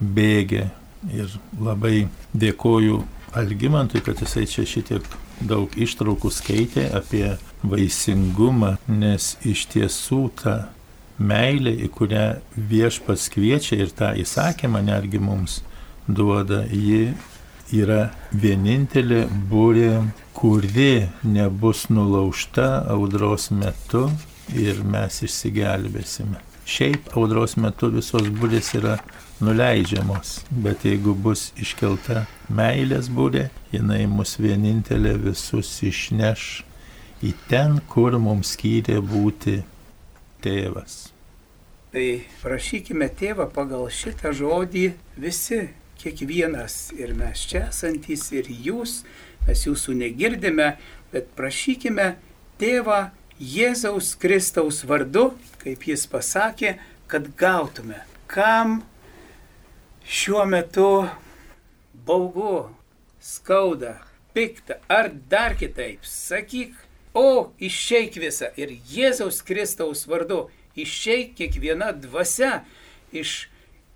bėgę. 0.00 0.70
Ir 1.12 1.30
labai 1.62 2.08
dėkoju 2.34 3.02
Algimantui, 3.36 4.00
kad 4.02 4.18
jisai 4.22 4.46
čia 4.48 4.64
šitiek 4.66 5.04
daug 5.44 5.72
ištraukų 5.76 6.30
skaitė 6.32 6.86
apie 6.96 7.36
vaisingumą, 7.70 8.76
nes 8.88 9.34
iš 9.46 9.66
tiesų 9.72 10.22
ta 10.42 10.56
meilė, 11.18 11.72
į 11.86 11.88
kurią 11.96 12.26
viešpas 12.56 13.30
kviečia 13.32 13.80
ir 13.84 13.94
tą 13.96 14.12
įsakymą 14.20 14.82
netgi 14.84 15.20
mums 15.22 15.60
duoda, 16.08 16.64
ji 16.70 17.14
yra 17.74 18.10
vienintelė 18.32 19.24
būrė, 19.50 19.92
kuri 20.36 21.08
nebus 21.24 21.86
nulaužta 21.88 22.84
audros 22.92 23.50
metu 23.50 24.06
ir 24.54 24.82
mes 24.84 25.22
išsigelbėsime. 25.24 26.42
Šiaip 26.66 27.12
audros 27.16 27.56
metu 27.56 27.88
visos 27.94 28.26
būrės 28.40 28.72
yra 28.74 28.96
nuleidžiamos, 29.40 30.40
bet 30.50 30.84
jeigu 30.86 31.14
bus 31.14 31.50
iškelta 31.62 32.24
meilės 32.50 33.10
būrė, 33.12 33.48
jinai 33.72 34.04
mus 34.10 34.36
vienintelė 34.42 35.14
visus 35.28 35.70
išneš 35.86 36.65
į 37.24 37.32
ten, 37.48 37.80
kur 37.88 38.18
mums 38.20 38.52
skyrė 38.56 38.98
būti 39.04 39.60
tėvas. 40.44 41.06
Tai 41.94 42.06
prašykime 42.42 43.08
tėvą 43.16 43.46
pagal 43.54 43.86
šitą 43.88 44.34
žodį 44.36 44.90
visi, 45.16 45.62
kiekvienas 45.96 46.90
ir 46.98 47.14
mes 47.16 47.46
čia 47.48 47.68
esantys 47.70 48.28
ir 48.36 48.50
jūs, 48.50 48.98
mes 49.46 49.62
jūsų 49.64 49.96
negirdime, 50.02 50.74
bet 51.12 51.30
prašykime 51.38 52.14
tėvą 52.60 53.06
Jėzaus 53.36 54.14
Kristaus 54.20 54.82
vardu, 54.88 55.30
kaip 55.60 55.82
jis 55.88 56.06
pasakė, 56.08 56.76
kad 57.08 57.28
gautume, 57.36 58.02
kam 58.28 58.82
šiuo 60.04 60.44
metu 60.48 61.06
baugu, 62.06 62.68
skauda, 63.20 63.96
pikta 64.32 64.78
ar 64.88 65.10
dar 65.30 65.56
kitaip, 65.58 66.04
sakyk, 66.04 66.85
O 67.16 67.52
išeik 67.56 68.18
visą 68.20 68.50
ir 68.60 68.74
Jėzaus 68.92 69.40
Kristaus 69.46 70.04
vardu 70.04 70.50
išeik 70.76 71.32
kiekviena 71.38 71.94
dvasia 71.96 72.60
iš 73.12 73.46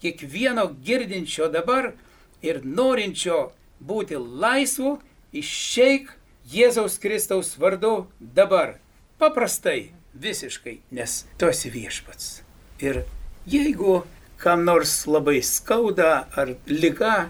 kiekvieno 0.00 0.70
girdinčio 0.86 1.50
dabar 1.52 1.92
ir 2.40 2.62
norinčio 2.64 3.50
būti 3.80 4.16
laisvu, 4.16 4.96
išeik 5.36 6.14
Jėzaus 6.50 6.96
Kristaus 7.02 7.52
vardu 7.60 8.06
dabar. 8.20 8.78
Paprastai, 9.20 9.92
visiškai, 10.16 10.78
nes 10.96 11.24
tu 11.38 11.50
esi 11.52 11.70
viešpats. 11.70 12.40
Ir 12.80 13.04
jeigu 13.44 14.00
kam 14.40 14.64
nors 14.64 15.04
labai 15.04 15.42
skauda 15.44 16.24
ar 16.32 16.54
lyga, 16.66 17.28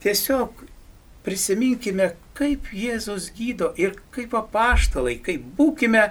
tiesiog 0.00 0.64
prisiminkime, 1.26 2.14
kaip 2.36 2.68
Jėzus 2.76 3.30
gydo 3.36 3.72
ir 3.80 3.96
kaip 4.14 4.34
apaštalai, 4.36 5.16
kaip 5.24 5.44
būkime 5.56 6.10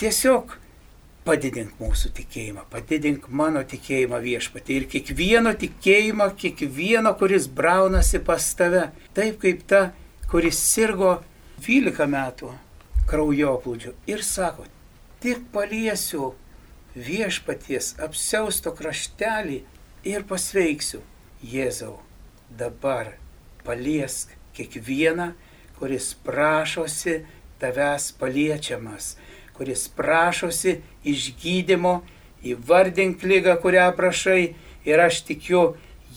tiesiog 0.00 0.56
padidink 1.26 1.76
mūsų 1.80 2.10
tikėjimą, 2.16 2.64
padidink 2.72 3.28
mano 3.28 3.62
tikėjimą 3.68 4.20
viešpatį 4.24 4.78
ir 4.78 4.86
kiekvieno 4.94 5.52
tikėjimą, 5.60 6.30
kiekvieno, 6.40 7.12
kuris 7.20 7.46
braunasi 7.46 8.22
pas 8.24 8.46
tave, 8.58 8.88
taip 9.14 9.38
kaip 9.42 9.62
ta, 9.70 9.82
kuris 10.30 10.58
sirgo 10.72 11.18
12 11.60 12.08
metų 12.10 12.54
kraujoplūdžių 13.10 13.94
ir 14.10 14.24
sako, 14.26 14.66
tik 15.22 15.44
paliesiu 15.54 16.32
viešpaties 16.94 17.94
apsiausto 18.02 18.72
kraštelį 18.76 19.60
ir 20.08 20.26
pasveiksiu. 20.26 21.02
Jėzau, 21.40 21.94
dabar 22.52 23.14
paliesk 23.64 24.34
kiekvieną, 24.56 25.30
kuris 25.80 26.14
prašosi 26.24 27.22
tavęs 27.60 28.12
paliečiamas, 28.20 29.16
kuris 29.56 29.86
prašosi 29.96 30.80
išgydymo, 31.04 32.00
įvardink 32.44 33.24
lygą, 33.24 33.56
kurią 33.62 33.86
prašai 33.96 34.42
ir 34.88 35.00
aš 35.00 35.22
tikiu, 35.28 35.62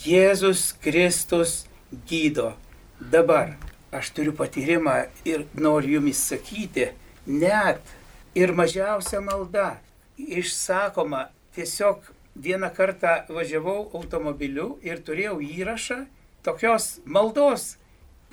Jėzus 0.03 0.73
Kristus 0.83 1.67
gydo. 2.09 2.53
Dabar 2.99 3.53
aš 3.93 4.09
turiu 4.15 4.33
patyrimą 4.35 4.95
ir 5.27 5.45
noriu 5.53 5.99
jums 5.99 6.23
sakyti, 6.31 6.89
net 7.27 7.93
ir 8.35 8.51
mažiausia 8.57 9.21
malda 9.21 9.77
išsakoma, 10.17 11.29
tiesiog 11.55 12.09
vieną 12.35 12.73
kartą 12.73 13.21
važiavau 13.29 13.91
automobiliu 13.93 14.79
ir 14.83 14.99
turėjau 15.05 15.37
įrašą 15.45 16.03
tokios 16.43 16.97
maldos, 17.05 17.77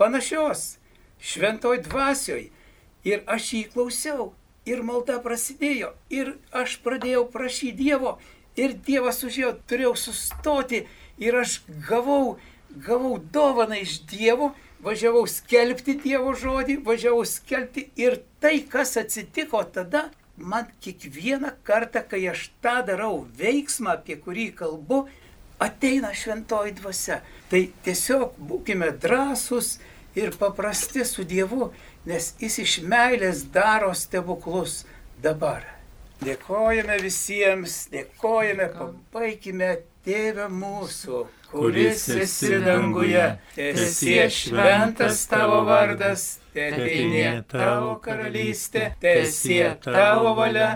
panašios 0.01 0.80
šventoj 1.21 1.83
dvasioj. 1.87 2.51
Ir 3.05 3.25
aš 3.27 3.53
jį 3.55 3.65
klausiau. 3.75 4.33
Ir 4.69 4.83
malda 4.85 5.19
prasidėjo. 5.25 5.95
Ir 6.13 6.35
aš 6.53 6.79
pradėjau 6.85 7.25
prašyti 7.33 7.77
Dievo. 7.79 8.19
Ir 8.61 8.75
Dievas 8.87 9.23
užėjo, 9.25 9.55
turėjau 9.71 9.95
sustoti. 9.97 10.85
Ir 11.21 11.39
aš 11.41 11.61
gavau, 11.89 12.37
gavau 12.87 13.17
dovaną 13.33 13.81
iš 13.81 14.03
Dievo. 14.11 14.53
Važiavau 14.85 15.27
skelbti 15.29 15.97
Dievo 16.01 16.33
žodį, 16.37 16.79
važiavau 16.85 17.25
skelbti. 17.29 17.89
Ir 18.01 18.21
tai, 18.41 18.61
kas 18.65 18.97
atsitiko 19.01 19.61
tada, 19.75 20.09
man 20.37 20.69
kiekvieną 20.81 21.53
kartą, 21.65 22.05
kai 22.09 22.23
aš 22.33 22.49
tą 22.65 22.81
darau 22.89 23.27
veiksmą, 23.37 23.99
apie 23.99 24.17
kurį 24.21 24.51
kalbu, 24.57 25.03
ateina 25.61 26.15
šventoji 26.17 26.77
dvasia. 26.81 27.21
Tai 27.53 27.63
tiesiog 27.85 28.41
būkime 28.49 28.93
drąsūs 29.03 29.75
ir 30.15 30.33
paprasti 30.39 31.05
su 31.05 31.25
Dievu, 31.25 31.71
nes 32.07 32.33
Jis 32.41 32.59
iš 32.65 32.79
meilės 32.83 33.45
daro 33.53 33.93
stebuklus 33.95 34.85
dabar. 35.23 35.67
Dėkojame 36.21 36.99
visiems, 37.01 37.87
dėkojame, 37.93 38.69
pabaikime 38.77 39.79
Tėvę 40.05 40.47
mūsų, 40.49 41.27
kuris 41.51 42.07
esi 42.15 42.57
danguje, 42.65 43.25
tesie 43.53 44.23
šventas 44.33 45.27
tavo 45.29 45.59
vardas, 45.69 46.39
tėtinė 46.55 47.43
tavo 47.53 47.99
karalystė, 48.05 48.87
tesie 49.03 49.67
tavo 49.85 50.33
valia 50.39 50.71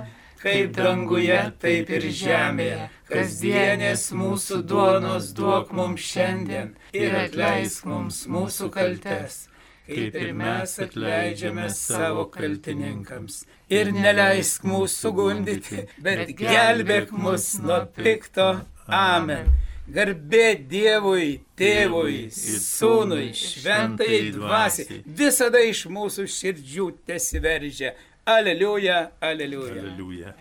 kaip 0.44 0.76
danguje, 0.76 1.40
taip 1.62 1.90
ir 1.96 2.06
žemėje. 2.20 2.90
Kasdienės 3.08 4.06
mūsų 4.16 4.60
duonos 4.68 5.32
duok 5.36 5.72
mums 5.76 6.04
šiandien 6.12 6.72
ir 6.96 7.16
atleisk 7.24 7.88
mums 7.88 8.24
mūsų 8.30 8.70
kaltes, 8.74 9.44
kaip 9.88 10.16
ir 10.20 10.32
mes 10.36 10.78
atleidžiame 10.86 11.68
savo 11.72 12.26
kaltininkams. 12.34 13.44
Ir 13.72 13.92
neleisk 13.96 14.64
mūsų 14.68 15.12
gundyti, 15.16 15.86
bet 16.04 16.34
gelbėk 16.38 17.12
mus 17.16 17.54
nuo 17.64 17.84
pikto. 17.96 18.50
Amen. 18.88 19.52
Garbė 19.84 20.54
Dievui, 20.68 21.42
Tėvui, 21.60 22.30
Sūnui, 22.32 23.34
Šventai 23.36 24.30
Dvasiai. 24.32 25.02
visada 25.04 25.60
iš 25.60 25.82
mūsų 25.92 26.24
širdžių 26.24 26.86
tesiveržia. 27.04 27.92
Aleliuja, 28.26 29.10
aleliuja. 29.20 29.72
Aleliuja. 29.80 30.34